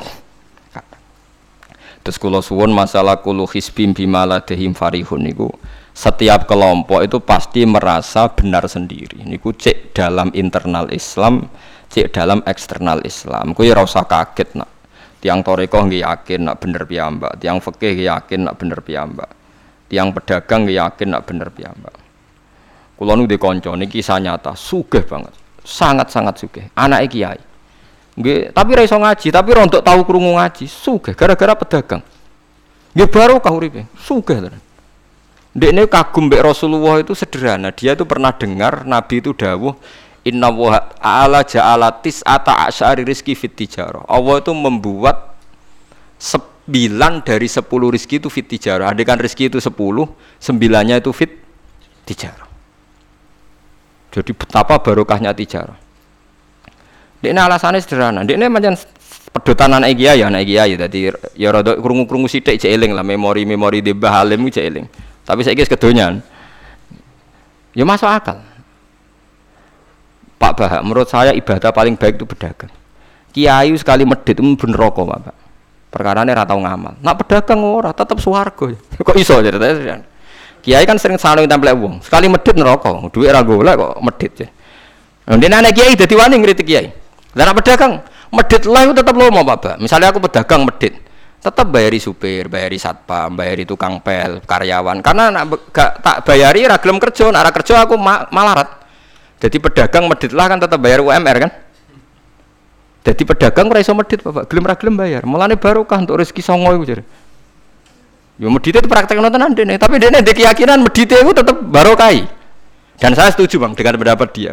[2.05, 5.49] terus kalau suwun masalah kulu hisbim bimala dehim farihun niku
[5.95, 11.49] setiap kelompok itu pasti merasa benar sendiri niku cek dalam internal Islam
[11.95, 13.55] cek dalam eksternal Islam.
[13.55, 14.66] Kuwi ora usah kaget nak.
[15.22, 17.38] Tiang toriko nggih yakin nak bener piyambak.
[17.38, 19.30] Tiang fikih yakin nak bener piyambak.
[19.86, 21.95] Tiang pedagang nggih yakin nak bener piyambak.
[22.99, 24.59] Kula nu di kanca niki kisah nyata.
[24.59, 25.30] Sugih banget.
[25.62, 26.66] Sangat-sangat sugih.
[26.74, 27.38] Anak kiai.
[28.14, 32.03] Nggih, tapi ra iso ngaji, tapi rontok tahu krungu ngaji, sugih gara-gara pedagang.
[32.95, 34.62] Nggih baru kah uripe, sugih tenan.
[35.55, 37.70] Ndekne kagum Rasulullah itu sederhana.
[37.70, 39.74] Dia itu pernah dengar Nabi itu dawuh
[40.24, 43.52] Inna wa ala ja'ala tis'ata asyari rizki fit.
[44.08, 45.36] Allah itu membuat
[46.16, 48.96] sembilan dari sepuluh rizki itu fit tijarah.
[48.96, 50.08] Adekan rizki itu sepuluh,
[50.40, 51.28] sembilannya itu fit
[52.08, 52.48] tijarah.
[54.16, 55.76] Jadi betapa barokahnya tijarah.
[57.20, 58.24] Ini alasannya sederhana.
[58.24, 58.76] Ini macam
[59.32, 63.80] pedotan anak kiai ya anak kiai tadi ya rada krungu-krungu sithik cek eling lah memori-memori
[63.80, 64.86] di Bahalim cek eling.
[65.24, 66.20] Tapi saya kira kedonyan.
[67.74, 68.40] Ya masuk akal.
[70.45, 72.68] Pak Bahak, menurut saya ibadah paling baik itu pedagang.
[73.32, 75.36] Kiai sekali medit itu bener rokok, Pak.
[75.88, 77.01] Perkara ini ratau ngamal.
[77.01, 78.68] Nak pedagang ora, tetap suwargo.
[79.09, 80.05] Kok iso ceritanya?
[80.61, 82.05] Kiai kan sering saling tempel uang.
[82.05, 84.32] Sekali medit neraka, duit ra golek kok medit.
[85.28, 86.88] Nah, dia anak kiai dadi wani ngritik kiai.
[87.36, 88.01] Dan pedagang
[88.32, 89.76] medit lah itu tetap lomo bapak.
[89.76, 91.05] Misalnya aku pedagang medit,
[91.36, 95.05] tetap bayari supir, bayari satpam, bayari tukang pel, karyawan.
[95.05, 98.84] Karena nak gak tak bayari ragilem kerja, nak kerja aku ma malarat.
[99.43, 101.51] Jadi pedagang medit lah kan tetap bayar UMR kan.
[103.05, 105.22] Jadi pedagang ora iso medit bapak, gelem ra gelem bayar.
[105.28, 107.05] Mulane barokah untuk rezeki songo iku jare.
[108.41, 112.24] Yo medit itu praktek nonton nih, tapi dia nih keyakinan medit itu tetap barokai.
[112.97, 114.53] Dan saya setuju bang dengan pendapat dia.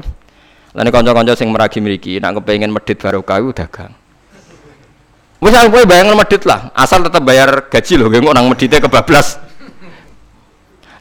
[0.76, 3.96] Lalu konco-konco sing meragi mriki nak kepengen medit barokah dagang.
[5.42, 9.42] Wis aku bayang medit lah, asal tetap bayar gaji loh, nggih nang medite kebablas.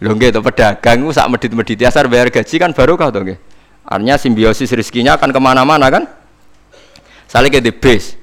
[0.00, 3.49] Lho nggih to pedagang ku sak medit-medit asal bayar gaji kan barokah to nggih.
[3.90, 6.06] Artinya simbiosis rezekinya akan ke mana-mana kan.
[7.26, 8.14] Saling di base.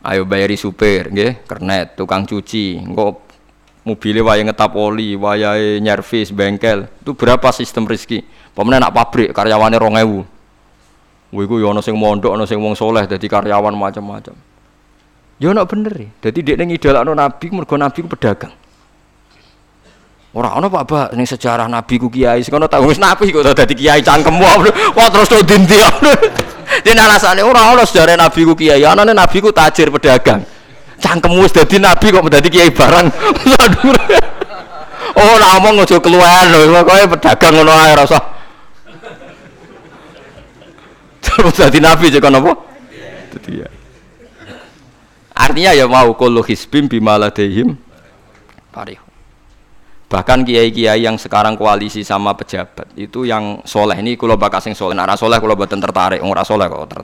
[0.00, 3.28] Ayo bayari supir, nggih, kernet, tukang cuci, engko
[3.88, 8.24] mobilnya waya ngetap oli, waya nyervis, bengkel, itu berapa sistem rezeki?
[8.52, 10.20] Pemenang nak pabrik karyawannya rong ewu.
[11.28, 14.32] Wiku yo ono sing mondok, ono sing wong soleh, jadi karyawan macam-macam.
[15.36, 16.08] Yo ono bener ya.
[16.28, 18.54] Jadi dia nengi idolakno nabi, mergo nabi ku pedagang.
[20.36, 23.72] Orang ono pak pak, ini sejarah nabi ku kiai, sekono tahu wis nabi kok dadi
[23.72, 24.60] kiai cangkem wah
[25.08, 25.80] terus tuh dinti.
[26.84, 30.44] Dia alasannya orang ono sejarah nabi ku kiai, anane nabi ku tajir pedagang.
[31.00, 33.08] Cangkem wis dadi nabi kok dadi kiai barang.
[35.16, 38.20] oh, ora omong aja keluar lho, pokoke pedagang ngono ae rasa.
[41.24, 42.52] Terus dadi nabi cek apa?
[43.32, 43.68] Dadi ya.
[45.32, 47.80] Artinya ya mau kullu hisbim bimaladehim
[48.76, 49.07] parih.
[50.08, 53.92] Bahkan kiai-kiai yang sekarang koalisi sama pejabat itu yang soleh.
[54.00, 57.00] Ini kalau bakas yang soleh, nah soleh kalau buatan tertarik, orang soleh kok ter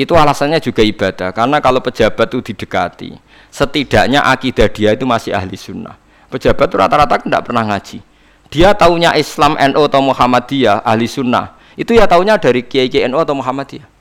[0.00, 1.30] itu alasannya juga ibadah.
[1.30, 3.10] Karena kalau pejabat itu didekati
[3.52, 5.94] setidaknya akidah dia itu masih ahli sunnah.
[6.30, 8.02] Pejabat itu rata-rata tidak pernah ngaji.
[8.50, 11.54] Dia taunya Islam NU atau Muhammadiyah ahli sunnah.
[11.78, 13.99] Itu ya taunya dari kiai kiai NU atau Muhammadiyah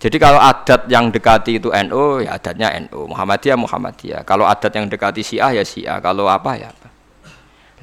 [0.00, 4.20] jadi kalau adat yang dekati itu NU, ya adatnya NU, Muhammadiyah Muhammadiyah.
[4.24, 6.00] Kalau adat yang dekati Syiah ya Syiah.
[6.00, 6.88] Kalau apa ya apa.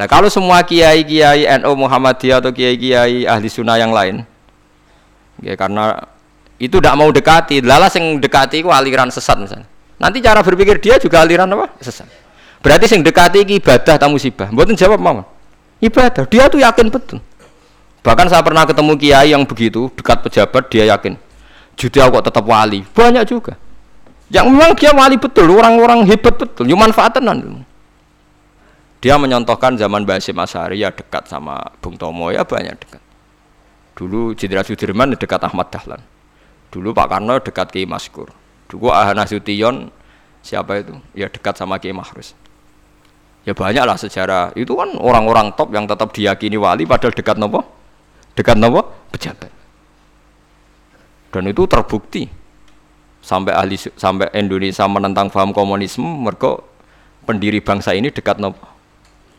[0.02, 4.26] Nah kalau semua kiai-kiai NU Muhammadiyah atau kiai-kiai ahli sunnah yang lain,
[5.46, 6.10] ya karena
[6.58, 9.70] itu tidak mau dekati, lalas yang dekati itu aliran sesat misalnya.
[10.02, 11.70] Nanti cara berpikir dia juga aliran apa?
[11.78, 12.10] Sesat.
[12.66, 14.50] Berarti yang dekati ini ibadah atau musibah.
[14.50, 15.22] Buatin jawab mama.
[15.78, 16.26] Ibadah.
[16.26, 17.22] Dia tuh yakin betul.
[18.02, 21.27] Bahkan saya pernah ketemu kiai yang begitu dekat pejabat dia yakin
[21.78, 22.82] Judi kok tetap wali.
[22.82, 23.54] Banyak juga.
[24.34, 27.24] Yang memang dia wali betul, orang-orang hebat betul, cuma manfaatan
[29.00, 33.02] Dia menyontohkan zaman Basim Asari ya dekat sama Bung Tomo ya banyak dekat.
[33.96, 36.02] Dulu Jenderal Sudirman dekat Ahmad Dahlan.
[36.74, 38.28] Dulu Pak Karno dekat Kiai Maskur.
[38.68, 39.94] Dulu Ahana Sution
[40.44, 40.98] siapa itu?
[41.16, 42.36] Ya dekat sama Kiai Mahrus.
[43.48, 44.52] Ya banyak lah sejarah.
[44.60, 47.64] Itu kan orang-orang top yang tetap diyakini wali padahal dekat nopo?
[48.36, 49.08] Dekat nopo?
[49.14, 49.57] Pejabat
[51.32, 52.28] dan itu terbukti.
[53.24, 56.64] Sampai ahli sampai Indonesia menentang paham komunisme mereka
[57.28, 58.78] pendiri bangsa ini dekat nopo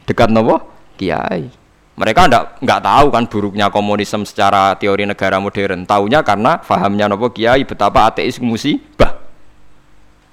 [0.08, 0.64] dekat nopo?
[0.96, 1.52] Kiai.
[1.98, 5.84] Mereka ndak nggak tahu kan buruknya komunisme secara teori negara modern.
[5.84, 9.20] Tahunya karena pahamnya nopo kiai betapa ateis musibah.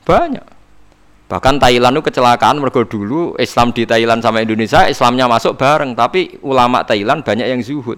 [0.07, 0.55] Banyak.
[1.25, 5.97] Bahkan Thailand itu kecelakaan mereka dulu Islam di Thailand sama Indonesia Islamnya masuk bareng.
[5.97, 7.97] Tapi ulama Thailand banyak yang zuhud.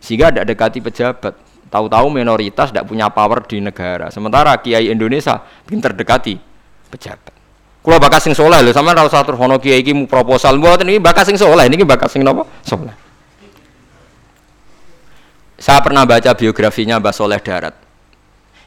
[0.00, 1.36] Sehingga ada dekati pejabat
[1.72, 4.12] Tahu-tahu minoritas tidak punya power di negara.
[4.12, 6.36] Sementara kiai Indonesia pinter dekati
[6.92, 7.32] pejabat.
[7.82, 11.00] Kalau bakas sing soleh lho, sama ora usah terus ono kiai iki proposal buat ini
[11.00, 12.44] bakas sing soleh, ini bakas sing napa?
[12.62, 12.92] Soleh.
[15.56, 17.74] Saya pernah baca biografinya Mbah Soleh Darat.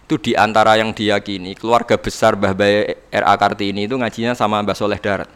[0.07, 4.73] Itu di antara yang diyakini keluarga besar Mbah Baye RA Kartini itu ngajinya sama Mbah
[4.73, 5.29] Soleh Darat.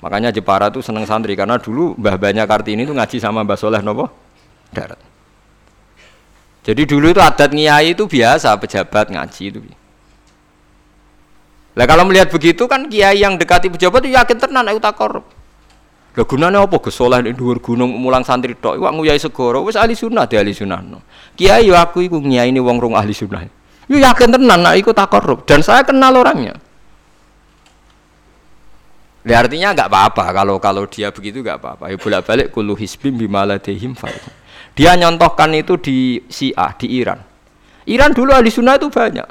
[0.00, 3.82] Makanya Jepara itu seneng santri karena dulu Mbah Banyak Kartini itu ngaji sama Mbah Soleh
[3.82, 4.06] nopo
[4.70, 5.11] Darat.
[6.62, 9.60] Jadi dulu itu adat ngiai itu biasa pejabat ngaji itu.
[11.74, 15.26] Lah kalau melihat begitu kan kiai yang dekati pejabat itu yakin tenan aku tak korup.
[16.12, 19.96] Lah gunane apa gesoleh ning dhuwur gunung mulang santri tok iku nguyai segoro wis ahli
[19.96, 20.78] sunnah de ahli sunnah.
[20.84, 21.00] No.
[21.34, 23.42] Kiai yo aku iku ini wong rong ahli sunnah.
[23.88, 26.60] Yo yakin tenan nak iku tak korup dan saya kenal orangnya.
[29.24, 31.90] Ya artinya nggak apa-apa kalau kalau dia begitu nggak apa-apa.
[31.90, 34.41] Ya bolak-balik kulu hisbim bimaladehim fa'id.
[34.72, 37.20] Dia nyontohkan itu di Syiah, di Iran.
[37.84, 39.28] Iran dulu ahli sunnah itu banyak.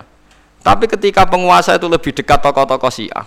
[0.62, 3.26] Tapi ketika penguasa itu lebih dekat tokoh-tokoh Syiah,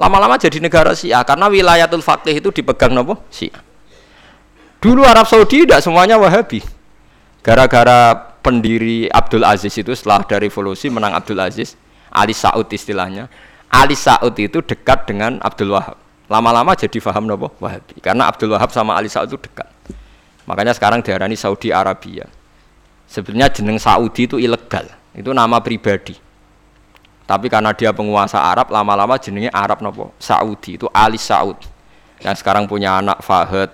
[0.00, 3.60] lama-lama jadi negara Syiah karena wilayatul faqih itu dipegang nopo Syiah.
[4.80, 6.64] Dulu Arab Saudi tidak semuanya Wahabi.
[7.44, 11.76] Gara-gara pendiri Abdul Aziz itu setelah dari revolusi menang Abdul Aziz,
[12.08, 13.28] Ali Saud istilahnya.
[13.68, 16.00] Ali Saud itu dekat dengan Abdul Wahab.
[16.32, 19.68] Lama-lama jadi faham nopo Wahabi karena Abdul Wahab sama Ali Saud itu dekat.
[20.50, 22.26] Makanya sekarang diarani Saudi Arabia.
[23.06, 26.18] Sebenarnya jeneng Saudi itu ilegal, itu nama pribadi.
[27.22, 31.54] Tapi karena dia penguasa Arab, lama-lama jenengnya Arab nopo Saudi itu Ali Saud.
[32.18, 33.70] Yang sekarang punya anak Fahad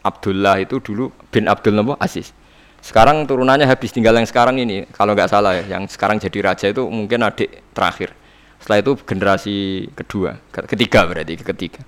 [0.00, 2.32] Abdullah itu dulu bin Abdul nopo Aziz.
[2.80, 6.66] Sekarang turunannya habis tinggal yang sekarang ini, kalau nggak salah ya, yang sekarang jadi raja
[6.72, 8.16] itu mungkin adik terakhir.
[8.56, 9.56] Setelah itu generasi
[9.92, 11.84] kedua, ketiga berarti ketiga.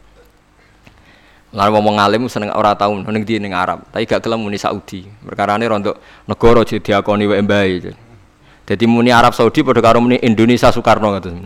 [1.49, 5.09] Lalu ngomong alim seneng ora tau ning di ning Arab, tapi gak gelem muni Saudi.
[5.09, 5.97] Perkarane rontok
[6.29, 7.73] negara jadi diakoni wae mbae.
[8.69, 11.41] Jadi muni Arab Saudi padha karo muni Indonesia Soekarno ngoten.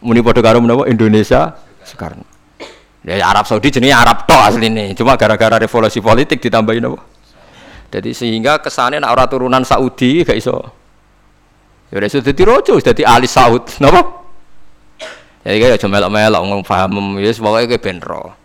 [0.00, 1.52] Muni padha karo menapa Indonesia
[1.84, 2.24] Soekarno.
[3.04, 7.00] Ya Arab Saudi jenenge Arab tok asline, cuma gara-gara revolusi politik ditambahin apa?
[7.92, 10.64] Jadi sehingga kesannya nak ora turunan Saudi gak iso.
[11.92, 14.19] Ya wis dadi rojo, dadi ahli Saud, napa?
[15.40, 18.36] Jadi kayak cuma melok-melok ngomong paham, ya pokoknya kayak benro.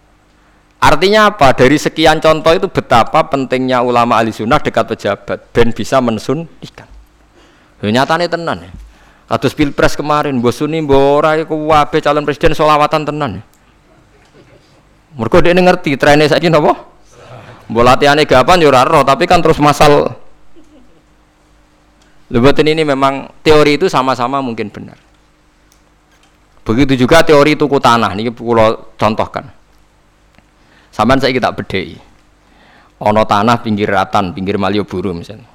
[0.80, 1.52] Artinya apa?
[1.52, 6.88] Dari sekian contoh itu betapa pentingnya ulama ahli sunnah dekat pejabat ben bisa mensunnikan.
[7.84, 8.72] Ya, nyatanya tenan ya.
[9.26, 13.44] Kados pilpres kemarin, bos Suni, bora iku wabe calon presiden solawatan tenan ya.
[15.16, 16.76] Mereka dia ngerti trennya saya napa?
[17.66, 20.14] Mbok latihane gapan yo ya tapi kan terus masal.
[22.30, 25.05] Lebatin ini memang teori itu sama-sama mungkin benar.
[26.66, 29.46] Begitu juga teori tuku tanah ini pulau contohkan.
[30.90, 31.94] Saman saya kita bedai.
[33.06, 35.46] Ono tanah pinggir ratan, pinggir Malioboro misalnya.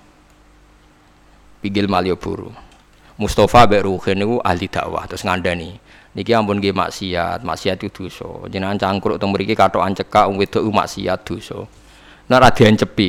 [1.58, 2.54] Pinggir Malioboro.
[3.18, 5.76] Mustafa Mbak Ruhin itu ahli dakwah terus ngandani.
[6.14, 8.46] Niki ampun nggih maksiat, maksiat itu dosa.
[8.46, 11.66] Jenengan cangkruk teng mriki katokan cekak wedok maksiat dosa.
[12.30, 13.08] Nek ra diancepi.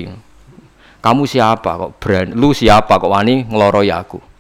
[1.02, 2.34] Kamu siapa kok brand?
[2.34, 4.31] Lu siapa kok wani ngeloroi aku?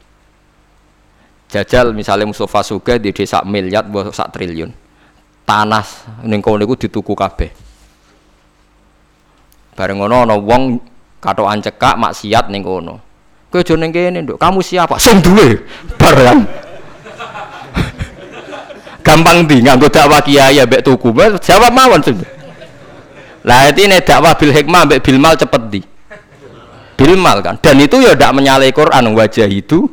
[1.51, 4.71] Jajal misalnya Mustafa Suga di desa miliar buat sak triliun.
[5.43, 5.83] Tanah
[6.23, 7.51] ning kono niku dituku kabeh.
[9.75, 10.79] Bareng ngono ana wong
[11.19, 13.03] katokan cekak maksiat ning kono.
[13.51, 14.39] Kowe aja ning kene, Nduk.
[14.39, 14.95] Kamu siapa?
[14.95, 15.59] Sing duwe.
[19.01, 21.09] Gampang di nganggo dakwah kiai mbek tuku
[21.41, 22.29] jawab mawon sudah
[23.41, 25.81] lah ini dakwah bil hikmah mbek bil mal cepet di
[26.93, 29.89] bil mal kan dan itu ya tidak menyalai Quran wajah itu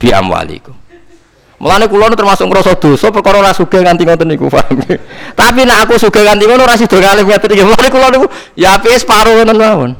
[0.00, 0.72] di amwaliku
[1.58, 4.78] Mulane kula termasuk ngrasa dosa perkara ora sugih nganti ngoten niku paham.
[5.34, 7.64] Tapi nek aku sugih nganti ngono ora sida ngalih ngaten iki.
[7.66, 9.90] Mulane kula niku ya apik separo ngoten mawon.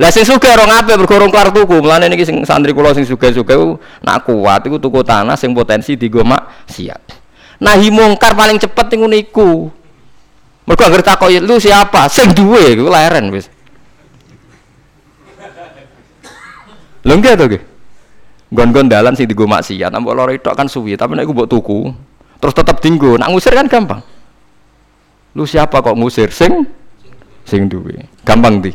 [0.00, 1.84] Lah sing sugih ora ngapik bergorong kelar tuku.
[1.84, 6.24] Mulane niki sing santri kula sing sugih-sugih nak kuat iku tuku tanah sing potensi digo
[6.24, 7.22] maksiat
[7.62, 9.70] nahi mungkar paling cepet ning niku
[10.66, 13.46] mergo anggere takoki lu siapa sing duwe iku leren wis
[17.06, 17.62] lho nggih to nggih
[18.52, 19.88] gon-gon dalan sing digo maksiat.
[19.88, 21.80] Mbok loro tok kan suwi tapi nek iku mbok tuku
[22.38, 23.16] terus tetep dinggo.
[23.16, 24.04] Nak ngusir kan gampang.
[25.32, 26.28] Lu siapa kok ngusir?
[26.28, 26.68] Sing?
[27.48, 28.06] Sing duwe.
[28.22, 28.72] Gampang di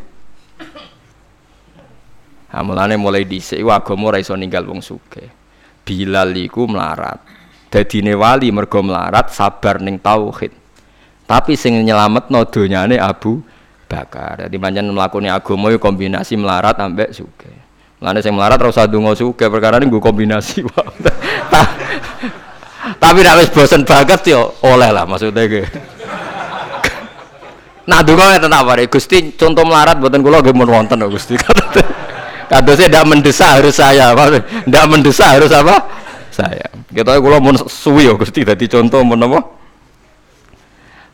[2.48, 2.66] Nah,
[2.98, 5.30] mulai dhisik agama ora iso ninggal wong sugih.
[5.86, 7.22] Bilal iku melarat.
[7.70, 10.50] Dadine wali mergo melarat sabar ning tauhid.
[11.28, 13.46] Tapi sing nyelametno donyane Abu
[13.86, 14.50] Bakar.
[14.50, 17.57] Jadi pancen mlakune agama yo kombinasi melarat ambek sugih
[17.98, 20.62] Lane sing melarat ora usah donga sugih perkara ini gue kombinasi
[23.02, 25.66] tapi nek wis bosen banget yo oleh lah maksudnya ge
[27.88, 31.40] Nah donga ngeten apa Gusti contoh melarat buatan kula nggih mun wonten Gusti
[32.48, 35.84] Kadosnya tidak mendesak harus saya, tidak mendesak harus apa?
[36.32, 36.72] Saya.
[36.88, 39.40] Kita kalau mau suwi ya Gusti dadi contoh mau apa?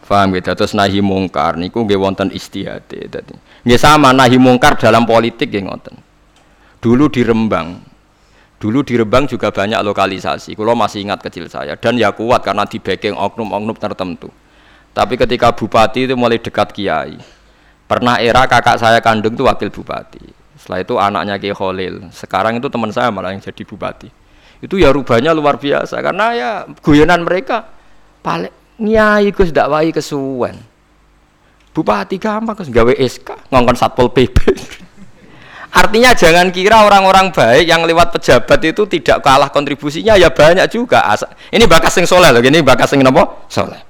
[0.05, 3.33] Faham gitu, terus nahi mungkar niku nggih wonten dadi.
[3.65, 6.12] Nggih sama nahi mungkar dalam politik nggih ngoten.
[6.83, 7.79] Dulu di Rembang,
[8.59, 10.51] dulu di Rembang juga banyak lokalisasi.
[10.51, 14.27] Kalau masih ingat kecil saya dan ya kuat karena di backing oknum-oknum tertentu.
[14.91, 17.15] Tapi ketika bupati itu mulai dekat kiai.
[17.87, 20.21] Pernah era kakak saya kandung itu wakil bupati.
[20.59, 22.07] Setelah itu anaknya Kiai Khalil.
[22.11, 24.23] Sekarang itu teman saya malah yang jadi bupati
[24.63, 27.67] itu ya rubahnya luar biasa karena ya guyonan mereka
[28.23, 30.55] paling nyai Gus dakwai kesuwen
[31.75, 34.37] bupati gampang Gus gawe SK ngongkon satpol pp
[35.73, 41.01] artinya jangan kira orang-orang baik yang lewat pejabat itu tidak kalah kontribusinya ya banyak juga.
[41.49, 43.49] Ini bakas sing soleh loh ini bakas sing nopo?
[43.49, 43.81] Soleh.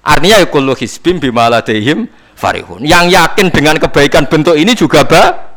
[0.00, 2.80] Artinya kullu hisbim bimaladehim farihun.
[2.88, 5.48] Yang yakin dengan kebaikan bentuk ini juga banyak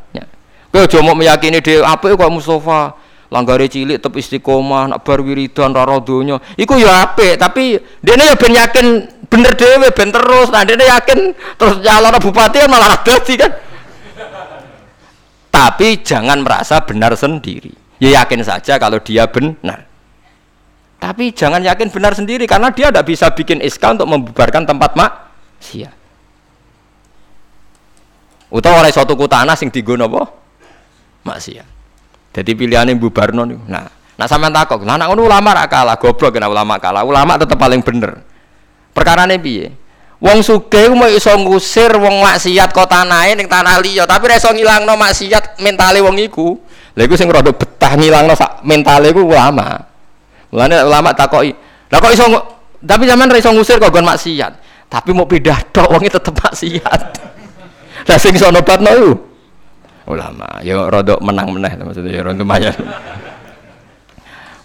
[0.71, 2.95] kau cuma meyakini dia apa kok Mustafa?
[3.31, 5.87] Langgare cilik tetep istiqomah nak bar wiridan ra
[6.59, 10.51] iku ya apik tapi dene ya ben yakin bener dhewe ben terus.
[10.51, 13.51] Nah dene yakin terus calon bupati kan malah dadi kan
[15.61, 17.69] tapi jangan merasa benar sendiri
[18.01, 19.85] ya yakin saja kalau dia benar
[20.97, 25.93] tapi jangan yakin benar sendiri karena dia tidak bisa bikin SK untuk membubarkan tempat maksiat
[28.49, 30.23] utawa oleh suatu tanah sing digono apa
[31.29, 31.81] maksiat
[32.31, 33.59] jadi pilihannya bubarno nih.
[33.67, 33.85] Nah,
[34.15, 34.87] nah sama takok.
[34.87, 37.03] Nah, anak ulama rak kalah, goblok kena ulama kalah.
[37.03, 38.23] Ulama tetap paling bener.
[38.95, 39.67] Perkara nih piye?
[40.21, 44.53] Wong sugih mau iso ngusir wong maksiat kok tanahe ning tanah liya, tapi ra iso
[44.53, 46.61] ngilangno maksiat mentale wong iku.
[46.93, 49.81] Lha iku sing rada betah ngilangno sak mentale iku ulama.
[50.53, 51.57] Mulane ulama takoki,
[51.89, 52.25] "Lah kok iso
[52.85, 57.01] tapi zaman ra iso ngusir kok gon maksiat, tapi mau pindah tok wonge tetep maksiat."
[58.07, 58.93] Lah sing iso nobatno
[60.11, 62.75] ulama ya rodok menang meneh maksudnya ya rodok lumayan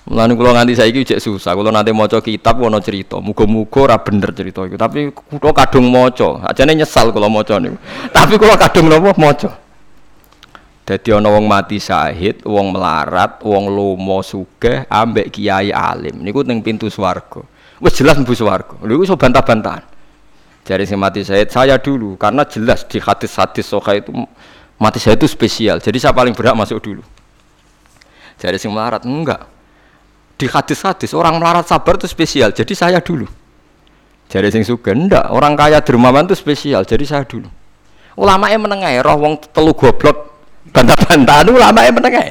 [0.06, 1.58] Mulane kula nganti saiki cek susah.
[1.58, 4.78] Kula nanti maca kitab ana cerita, muga-muga ora bener cerita iku.
[4.78, 6.46] Tapi kula kadung maca.
[6.46, 7.74] Ajane nyesal kula maca niku.
[8.16, 9.50] Tapi kula kadung napa maca.
[10.86, 16.22] Dadi ana wong mati syahid, wong melarat, wong lomo sugih ambek kiai alim.
[16.22, 17.42] Niku ning pintu swarga.
[17.82, 18.78] Wis jelas mlebu swarga.
[18.86, 19.82] Lha iku iso bantah-bantahan.
[20.62, 24.10] Jari sing mati syahid saya dulu karena jelas di hadis-hadis sahih itu
[24.76, 27.02] mati saya itu spesial jadi saya paling berhak masuk dulu
[28.36, 29.48] jadi sing melarat enggak
[30.36, 32.52] di hadis-hadis orang melarat sabar itu spesial.
[32.52, 33.24] Jadi saya dulu.
[34.28, 36.84] Jadi sing suka enggak orang kaya dermawan itu spesial.
[36.84, 37.48] Jadi saya dulu.
[38.16, 40.36] Ulama yang menengah roh wong telu goblok
[40.72, 42.24] bantah-bantahan ulama yang menengah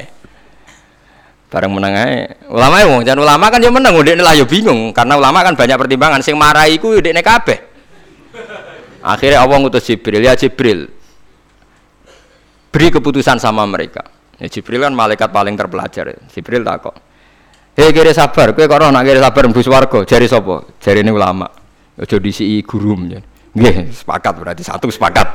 [1.45, 4.91] bareng menengah ulama yang jangan ulama kan dia menang udah lah yo bingung.
[4.93, 6.19] Karena ulama kan banyak pertimbangan.
[6.21, 7.59] Sing marahi ku udah kabeh.
[9.05, 10.21] Akhirnya Allah ngutus Jibril.
[10.25, 10.89] Ya Jibril
[12.75, 14.03] beri keputusan sama mereka.
[14.35, 16.11] Ya, Jibril kan malaikat paling terpelajar.
[16.11, 16.19] Ya.
[16.27, 16.95] Jibril tak kok.
[17.75, 20.63] Hei kira sabar, kowe kok nak kira sabar mlebu swarga, jari sapa?
[20.79, 21.43] Jarine ulama.
[21.99, 23.19] Aja disiki guru ya.
[23.51, 25.27] Nggih, sepakat berarti satu sepakat.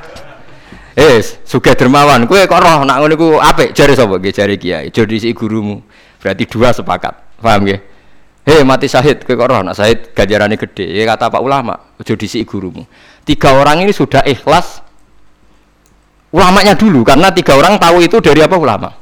[0.97, 4.17] Eh, sugih dermawan, kowe kok roh nak ngono iku apik, jare sapa?
[4.17, 4.89] Nggih, jare kiai.
[4.89, 5.85] Aja disiki gurumu.
[6.17, 7.45] Berarti dua sepakat.
[7.45, 7.81] Paham nggih?
[8.49, 10.97] Hei mati syahid, kowe kok roh nak syahid ganjarane gede.
[10.97, 12.89] Ya kata Pak ulama, aja disiki gurumu.
[13.29, 14.81] Tiga orang ini sudah ikhlas
[16.33, 19.00] ulamanya dulu karena tiga orang tahu itu dari apa ulama.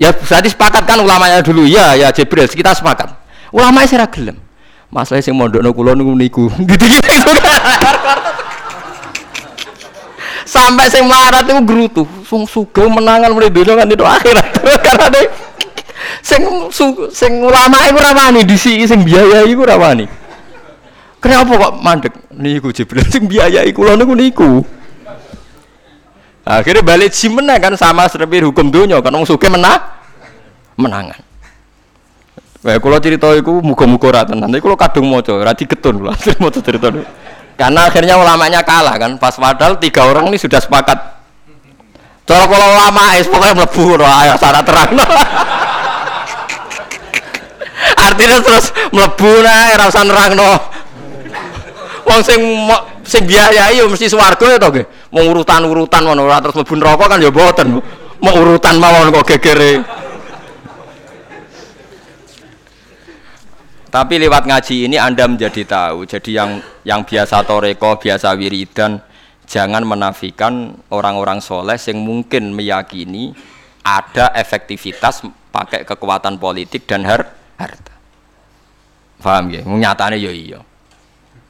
[0.00, 1.68] Ya berarti sepakat kan ulamanya dulu.
[1.68, 3.12] Ya, ya Jibril, kita sepakat.
[3.52, 4.40] Ulama saya gelem.
[4.88, 6.44] Masalah sing mondokno kula niku niku.
[6.56, 7.22] Gitu-gitu kan.
[10.48, 12.02] Sampai sing melarat itu gerutu.
[12.24, 14.46] Sung sugih menangan mulai donya kan itu akhirat.
[14.88, 15.26] Karena deh
[16.24, 16.42] sing
[16.72, 20.08] su, sing ulama iku ora wani disiki sing biaya iku ora wani.
[21.20, 24.50] Kenapa kok mandek niku Jibril sing biaya iku lho niku niku.
[26.50, 29.78] Akhirnya balik si menang kan sama seperti hukum dunia kan wong sugih menang
[30.74, 31.22] menangan.
[32.60, 36.02] Wah, kalau cerita itu muka-muka rata nanti kalau kadung moco, rati ketun
[36.42, 37.06] moco cerita itu.
[37.54, 40.98] Karena akhirnya ulamanya kalah kan, pas padahal tiga orang ini sudah sepakat.
[42.26, 44.90] Cara kalau ulama es pokoknya melebu, ayah syarat terang.
[48.10, 50.52] Artinya terus melebu nah, rasa nerang no.
[52.10, 52.40] Wong sing
[53.06, 54.86] sing biayai yo mesti swarga ya to nggih.
[55.10, 57.82] Mau urutan-urutan ngono ora terus mlebu neraka kan ya boten.
[58.22, 59.82] Mau urutan mawon kok gegere.
[63.90, 66.06] Tapi lewat ngaji ini Anda menjadi tahu.
[66.06, 69.02] Jadi yang yang biasa toreko, biasa wiridan,
[69.50, 73.34] jangan menafikan orang-orang soleh yang mungkin meyakini
[73.82, 77.94] ada efektivitas pakai kekuatan politik dan har harta.
[79.18, 79.66] Paham ya?
[79.66, 80.60] Nyatanya ya iya.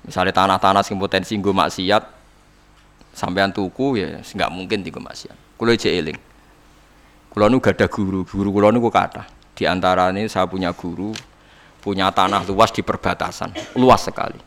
[0.00, 2.19] Misalnya tanah-tanah sing potensi nggo maksiat
[3.12, 5.56] sampean tuku ya nggak mungkin tiga maksiat.
[5.58, 6.18] Kulo aja eling.
[7.30, 9.26] Kulo nu gak ada guru, guru kulo nu kata.
[9.54, 11.12] Di antara ini saya punya guru,
[11.84, 14.40] punya tanah luas di perbatasan, luas sekali.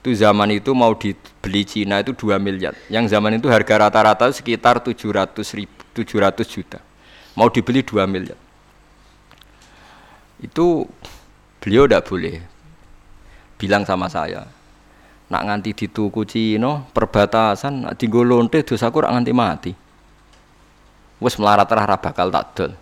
[0.00, 2.72] Itu zaman itu mau dibeli Cina itu 2 miliar.
[2.88, 6.80] Yang zaman itu harga rata-rata sekitar 700 ribu, 700 juta.
[7.36, 8.40] Mau dibeli 2 miliar.
[10.40, 10.88] Itu
[11.60, 12.40] beliau tidak boleh
[13.60, 14.48] bilang sama saya,
[15.30, 19.72] nak nganti dituku Cina perbatasan nak tinggal lonte dosaku rak nganti mati.
[21.22, 22.72] Wes melarat rah bakal tak dol.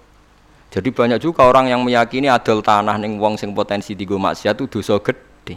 [0.68, 4.80] Jadi banyak juga orang yang meyakini adol tanah ning wong sing potensi digo maksiat itu
[4.80, 5.56] dosa gede.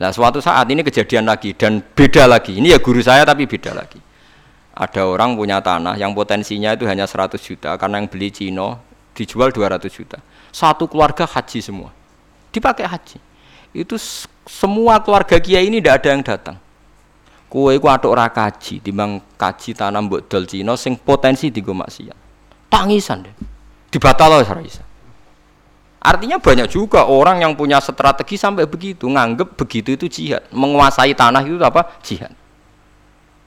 [0.00, 2.56] Nah suatu saat ini kejadian lagi dan beda lagi.
[2.56, 4.00] Ini ya guru saya tapi beda lagi.
[4.76, 8.84] Ada orang punya tanah yang potensinya itu hanya 100 juta karena yang beli Cino
[9.16, 10.20] dijual 200 juta.
[10.52, 11.92] Satu keluarga haji semua.
[12.52, 13.16] Dipakai haji.
[13.76, 14.00] Itu
[14.48, 16.56] semua keluarga kiai ini tidak ada yang datang.
[17.52, 22.16] Kue ku atuk ora kaji, timbang kaji tanam mbok dol Cina sing potensi digo maksiat.
[22.72, 23.36] Tangisan deh
[23.96, 24.84] dibatal ora bisa.
[26.06, 31.42] Artinya banyak juga orang yang punya strategi sampai begitu, nganggep begitu itu jihad, menguasai tanah
[31.42, 31.98] itu apa?
[31.98, 32.30] Jihad.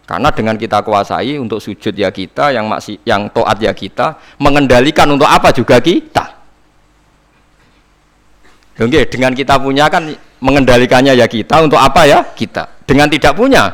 [0.03, 5.07] Karena dengan kita kuasai untuk sujud ya kita, yang masih yang toat ya kita, mengendalikan
[5.07, 6.18] untuk apa juga kita.
[8.79, 10.07] Oke, dengan kita punya kan
[10.39, 12.87] mengendalikannya ya kita, untuk apa ya kita.
[12.87, 13.67] Dengan tidak punya,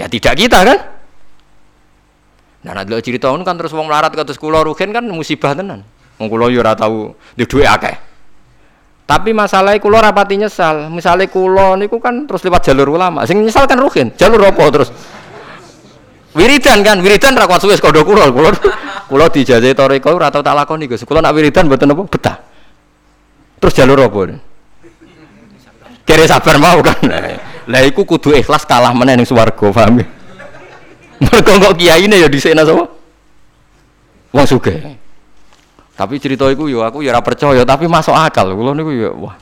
[0.00, 0.78] ya tidak kita kan.
[2.64, 5.84] Nah, nek cerita ngono kan terus wong melarat kados kula rugen kan musibah tenan.
[6.16, 7.92] Wong kula yo ora tau di dhuwit akeh.
[9.04, 10.88] Tapi masalahnya kula rapati nyesal.
[10.88, 13.28] Misalnya kula niku kan terus lewat jalur ulama.
[13.28, 14.16] Sing nyesal kan rugen.
[14.16, 14.88] Jalur apa terus?
[16.32, 18.32] Wiridan kan, wiridan ra kuat suwe kodo kula.
[18.32, 18.48] Kula
[19.12, 21.04] kula dijajahi toreko ora tau tak lakoni Gus.
[21.04, 22.36] Kula nak wiridan mboten apa betah.
[23.64, 24.36] Terus jalur apa?
[26.04, 27.00] Kere sabar mau kan.
[27.64, 30.06] Lah iku kudu ikhlas kalah meneh ning swarga, paham ya?
[31.24, 32.84] Mereka kok ini ya di sana sama.
[34.36, 35.00] Wong suge.
[35.96, 38.52] Tapi cerita itu yo aku ya ora percaya tapi masuk akal.
[38.52, 39.32] Kulo niku ya wah.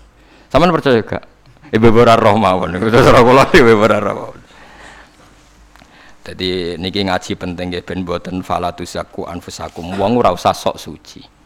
[0.46, 1.26] Sampeyan percaya gak?
[1.74, 4.38] Ibu ora roh mawon niku terus kula ibu ora roh.
[6.22, 9.98] Jadi niki ngaji penting nggih ben boten falatusaku anfusakum.
[9.98, 11.41] Wong ora usah sok suci.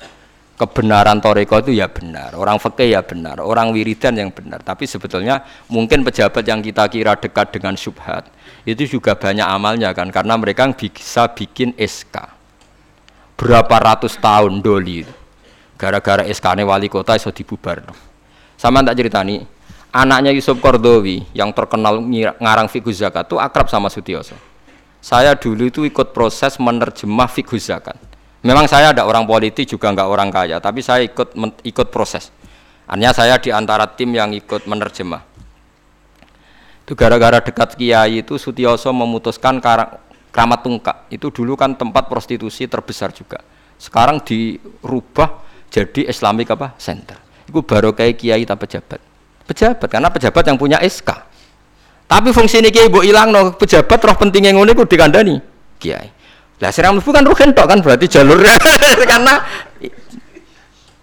[0.56, 4.64] Kebenaran toreko itu ya benar, orang fakih ya benar, orang wiridan yang benar.
[4.64, 8.32] Tapi sebetulnya mungkin pejabat yang kita kira dekat dengan subhat
[8.66, 12.18] itu juga banyak amalnya kan karena mereka bisa bikin SK
[13.38, 15.06] berapa ratus tahun doli
[15.78, 17.86] gara-gara SK wali kota iso dibubar
[18.58, 19.46] sama tak ceritani
[19.94, 22.02] anaknya Yusuf Kordowi yang terkenal
[22.42, 24.36] ngarang fiqh zakat itu akrab sama Sutioso.
[25.00, 27.94] Saya dulu itu ikut proses menerjemah fiqh zakat
[28.44, 32.32] memang saya ada orang politik juga nggak orang kaya tapi saya ikut ikut proses
[32.90, 35.36] hanya saya di antara tim yang ikut menerjemah
[36.86, 39.58] itu gara-gara dekat kiai itu Sutioso memutuskan
[40.36, 41.10] Keramat Tungkak.
[41.10, 43.42] Itu dulu kan tempat prostitusi terbesar juga.
[43.74, 46.78] Sekarang dirubah jadi Islamic apa?
[46.78, 47.18] Center.
[47.50, 49.00] Iku baru kayak kiai tak pejabat.
[49.50, 51.10] Pejabat karena pejabat yang punya SK.
[52.06, 55.42] Tapi fungsi ini kiai bu hilang no pejabat roh pentingnya ngono iku dikandani
[55.82, 56.06] kiai.
[56.56, 58.56] Lah sirang mlebu kan roh kentok kan berarti jalurnya
[59.12, 59.34] karena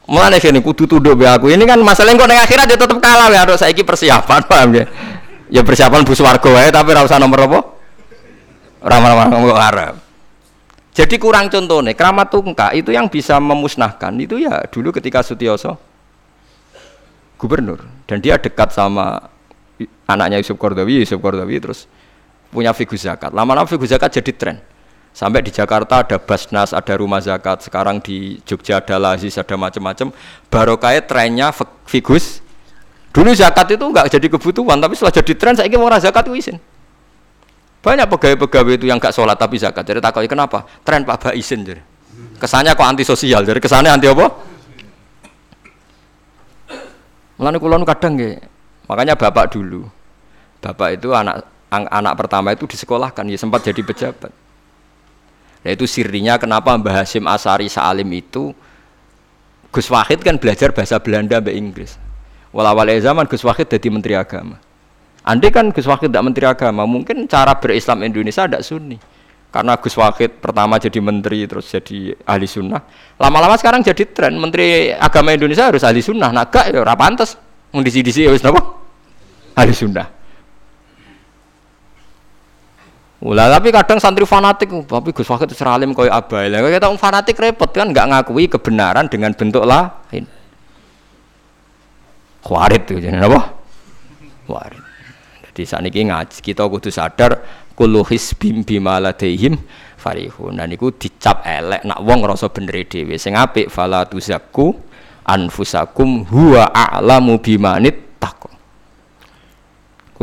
[0.03, 1.47] Mulane kene kudu tunduk be aku.
[1.47, 4.85] Ini kan masalah kok ning akhirat dia tetep kalah ya harus saiki persiapan paham ya.
[5.47, 7.59] Ya persiapan bus warga wae tapi ora usah nomor apa?
[8.83, 9.95] Ora ngomong Arab.
[10.93, 15.73] Jadi kurang contohnya, keramat tungkak itu yang bisa memusnahkan itu ya dulu ketika Sutioso
[17.41, 19.17] gubernur dan dia dekat sama
[20.05, 21.89] anaknya Yusuf Kordawi, Yusuf Kordawi terus
[22.53, 23.33] punya figur zakat.
[23.33, 24.57] Lama-lama figur zakat jadi tren.
[25.13, 27.61] Sampai di Jakarta ada Basnas, ada rumah zakat.
[27.61, 30.09] Sekarang di Jogja ada Lazis, ada macam-macam.
[30.49, 31.53] Barokah trennya
[31.85, 32.41] figus.
[33.13, 36.33] Dulu zakat itu enggak jadi kebutuhan, tapi setelah jadi tren saya ingin orang zakat itu
[36.33, 36.57] izin.
[37.85, 39.85] Banyak pegawai-pegawai itu yang enggak sholat tapi zakat.
[39.85, 40.65] Jadi takut kenapa?
[40.81, 41.85] Tren Pak Ba izin jadi.
[42.41, 44.25] Kesannya kok anti sosial, jadi kesannya anti apa?
[47.37, 48.41] Mulane kula kadang nggih.
[48.89, 49.85] Makanya bapak dulu.
[50.57, 54.42] Bapak itu anak anak pertama itu disekolahkan, ya sempat jadi pejabat.
[55.63, 58.51] Itu sirinya kenapa Mbah Hasim Asari Salim itu
[59.71, 61.95] Gus Wahid kan belajar bahasa Belanda Mbak Inggris.
[62.51, 64.59] Walawal zaman Gus Wahid jadi Menteri Agama.
[65.23, 68.99] Andai kan Gus Wahid tidak Menteri Agama, mungkin cara berislam Indonesia tidak sunni.
[69.53, 72.81] Karena Gus Wahid pertama jadi menteri terus jadi ahli sunnah.
[73.21, 76.33] Lama-lama sekarang jadi tren Menteri Agama Indonesia harus ahli sunnah.
[76.33, 77.37] Nah gak ya pantas.
[77.69, 78.33] Mendisi-disi ya
[79.53, 80.09] Ahli sunnah.
[83.23, 86.51] Ulah tapi kadang santri fanatik, tapi Gus Fakir itu seralim kau abai.
[86.51, 90.27] Lah kita fanatik repot kan nggak ngakui kebenaran dengan bentuk lain.
[92.43, 93.55] Khawarit tuh jadi apa?
[94.43, 94.83] Khawarit.
[95.47, 97.39] Jadi saat ini ngaji kita kudu sadar
[97.71, 99.55] kullu hisbim bima ladaihim
[99.95, 100.59] farihun.
[100.59, 103.15] Dan itu dicap elek nak wong ngrasa bener dhewe.
[103.15, 104.75] Sing apik fala tuzakku
[105.23, 108.12] anfusakum huwa a'lamu bimanit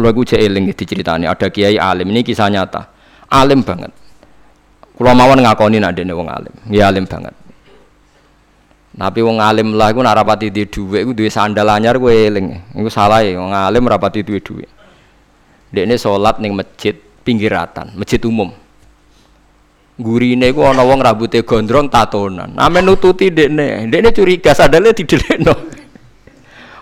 [0.00, 2.88] Kalau aku cek eling diceritani ada kiai alim ini kisah nyata,
[3.28, 3.92] alim banget.
[4.96, 7.36] Kalau mawon ngakoni nak dene wong alim, ya alim banget.
[8.96, 12.48] Tapi wong alim lah iku nak rapati di dhuwit iku duwe sandal anyar kowe eling.
[12.80, 14.72] Iku salah ya wong alim rapati duwe dhuwit.
[15.68, 18.56] Dekne salat ning masjid pinggiratan, masjid umum.
[20.00, 22.56] Gurine iku ana wong rambutnya gondrong tatonan.
[22.56, 25.79] Ame nututi dekne, dekne curiga sandale didelekno.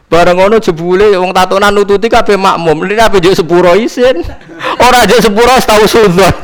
[0.08, 2.88] Bareng ngono jebule wong tatonan nututi kabeh makmum.
[2.88, 4.24] Ini apa juk sepuro isin.
[4.80, 6.32] Ora juk sepuro tau sunnah.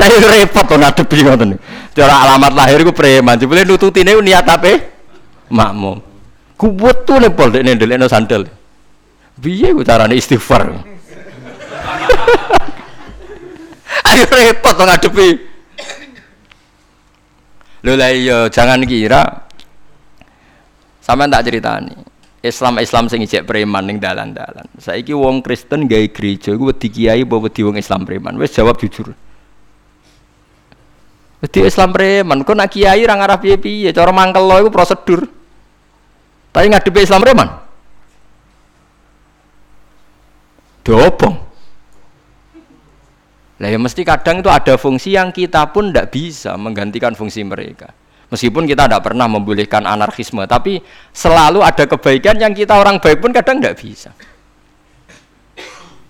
[0.00, 1.60] Lah iki repot to ngadepi ngoten.
[1.92, 3.36] Cara alamat lahir iku preman.
[3.36, 4.80] Jebule nututine niat apa?
[5.52, 6.00] Makmum.
[6.56, 8.48] Kuwet tuh nepol dekne ndelekno sandal.
[9.36, 10.64] Piye ku carane istighfar?
[14.08, 15.28] Ayo repot to ngadepi.
[17.84, 19.43] Lho lah iya jangan kira
[21.04, 21.92] Sampeyan tak ceritani.
[22.40, 24.64] Islam Islam sing ijek preman ning dalan-dalan.
[24.80, 28.40] Saiki wong Kristen gawe gereja iku wedi kiai apa wedi wong Islam preman?
[28.40, 29.12] Wis jawab jujur.
[31.44, 35.28] Wedi Islam preman, kok nak kiai ra ngarah piye-piye, cara mangkel lo iku prosedur.
[36.52, 37.48] Tapi ngadepi Islam preman.
[40.84, 41.36] Dobong.
[43.60, 47.92] Lah ya mesti kadang itu ada fungsi yang kita pun tidak bisa menggantikan fungsi mereka.
[48.34, 50.82] Meskipun kita tidak pernah membolehkan anarkisme, tapi
[51.14, 54.10] selalu ada kebaikan yang kita orang baik pun kadang tidak bisa.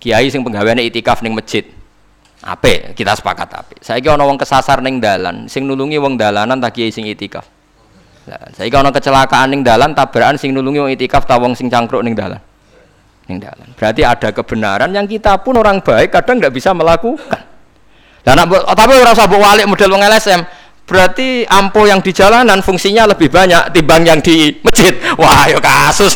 [0.01, 1.61] Kiai sing penggaweane itikaf ning masjid.
[2.41, 3.77] Ape, kita sepakat ape.
[3.77, 7.45] Saiki ana wong kesasar ning dalan, sing nulungi wong dalanan tak kiai sing itikaf.
[8.25, 12.01] Lah, saiki ana kecelakaan ning dalan, tabrakan sing nulungi wong itikaf ta wong sing cangkruk
[12.01, 12.41] ning dalan.
[13.29, 13.69] Ning dalan.
[13.77, 17.45] Berarti ada kebenaran yang kita pun orang baik kadang tidak bisa melakukan.
[18.25, 23.09] Dan tapi ora usah mbok walik model wong LSM berarti ampo yang di jalanan fungsinya
[23.09, 24.93] lebih banyak timbang yang di masjid.
[25.17, 26.13] Wah yo kasus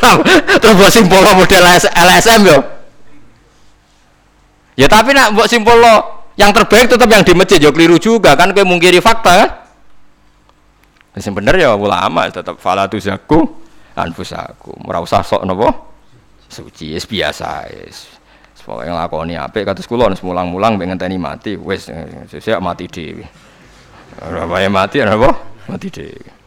[0.62, 1.64] terus buat simpul model
[1.94, 2.58] LSM yo.
[4.78, 5.82] Ya tapi nak buat simpul
[6.40, 7.74] yang terbaik tetap yang di masjid yo.
[7.74, 8.54] Keliru juga kan?
[8.54, 9.50] Kayak mungkiri fakta kan?
[11.18, 13.44] Yang bener ya ulama tetap falatu zaku
[13.98, 15.68] anfusaku merasa sok nopo?
[16.50, 18.20] Suci es biasa es
[18.70, 21.90] pokoknya ngelakoni apa kata sekolah mulang-mulang pengen tani mati wes
[22.30, 23.26] saya mati dewi
[24.18, 25.30] Ora wae mati apa?
[25.70, 26.40] Mati deh.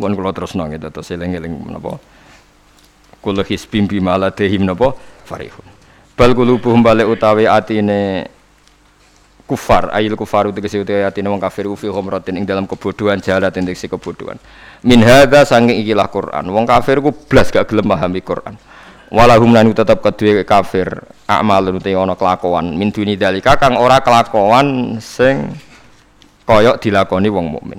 [0.00, 2.00] Bukan kalau terus nong itu terus eling-eling napa?
[3.20, 4.96] Kulo hisbim bima ladehim napa?
[5.28, 5.66] Farihun.
[6.16, 8.28] Bal kulubuhum balik utawi atine
[9.48, 13.64] kufar ayil kufar kesi utawi atine wong kafir ufi khomratin ing dalam kebodohan jalat ing
[13.64, 14.36] kebodohan.
[14.84, 16.44] Min hadza sange ikilah Quran.
[16.52, 18.56] Wong kafir ku blas gak gelem memahami Quran.
[19.10, 20.86] Walahum lan tetap kedua kafir
[21.28, 25.50] amal utawi ana kelakuan min duni dalika kang ora kelakuan sing
[26.50, 27.78] koyok dilakoni wong mukmin.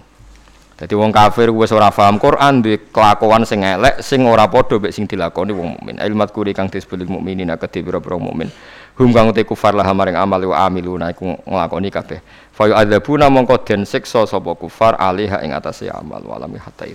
[0.80, 4.95] Dadi wong kafir wis ora paham Quran duwe kelakuan sing elek sing ora padha mek
[4.95, 5.99] sing dilakoni wong mukmin.
[5.99, 8.48] Ilmat kuri kang disebut mukminin kedhe pira-pira mukmin.
[8.95, 12.19] Hum kang te kufar lah maring amal wa amiluna iku nglakoni kabeh.
[12.49, 16.88] Fa yu'adzabuna mongko den siksa sapa kufar alaiha ing atase amal walami hatta.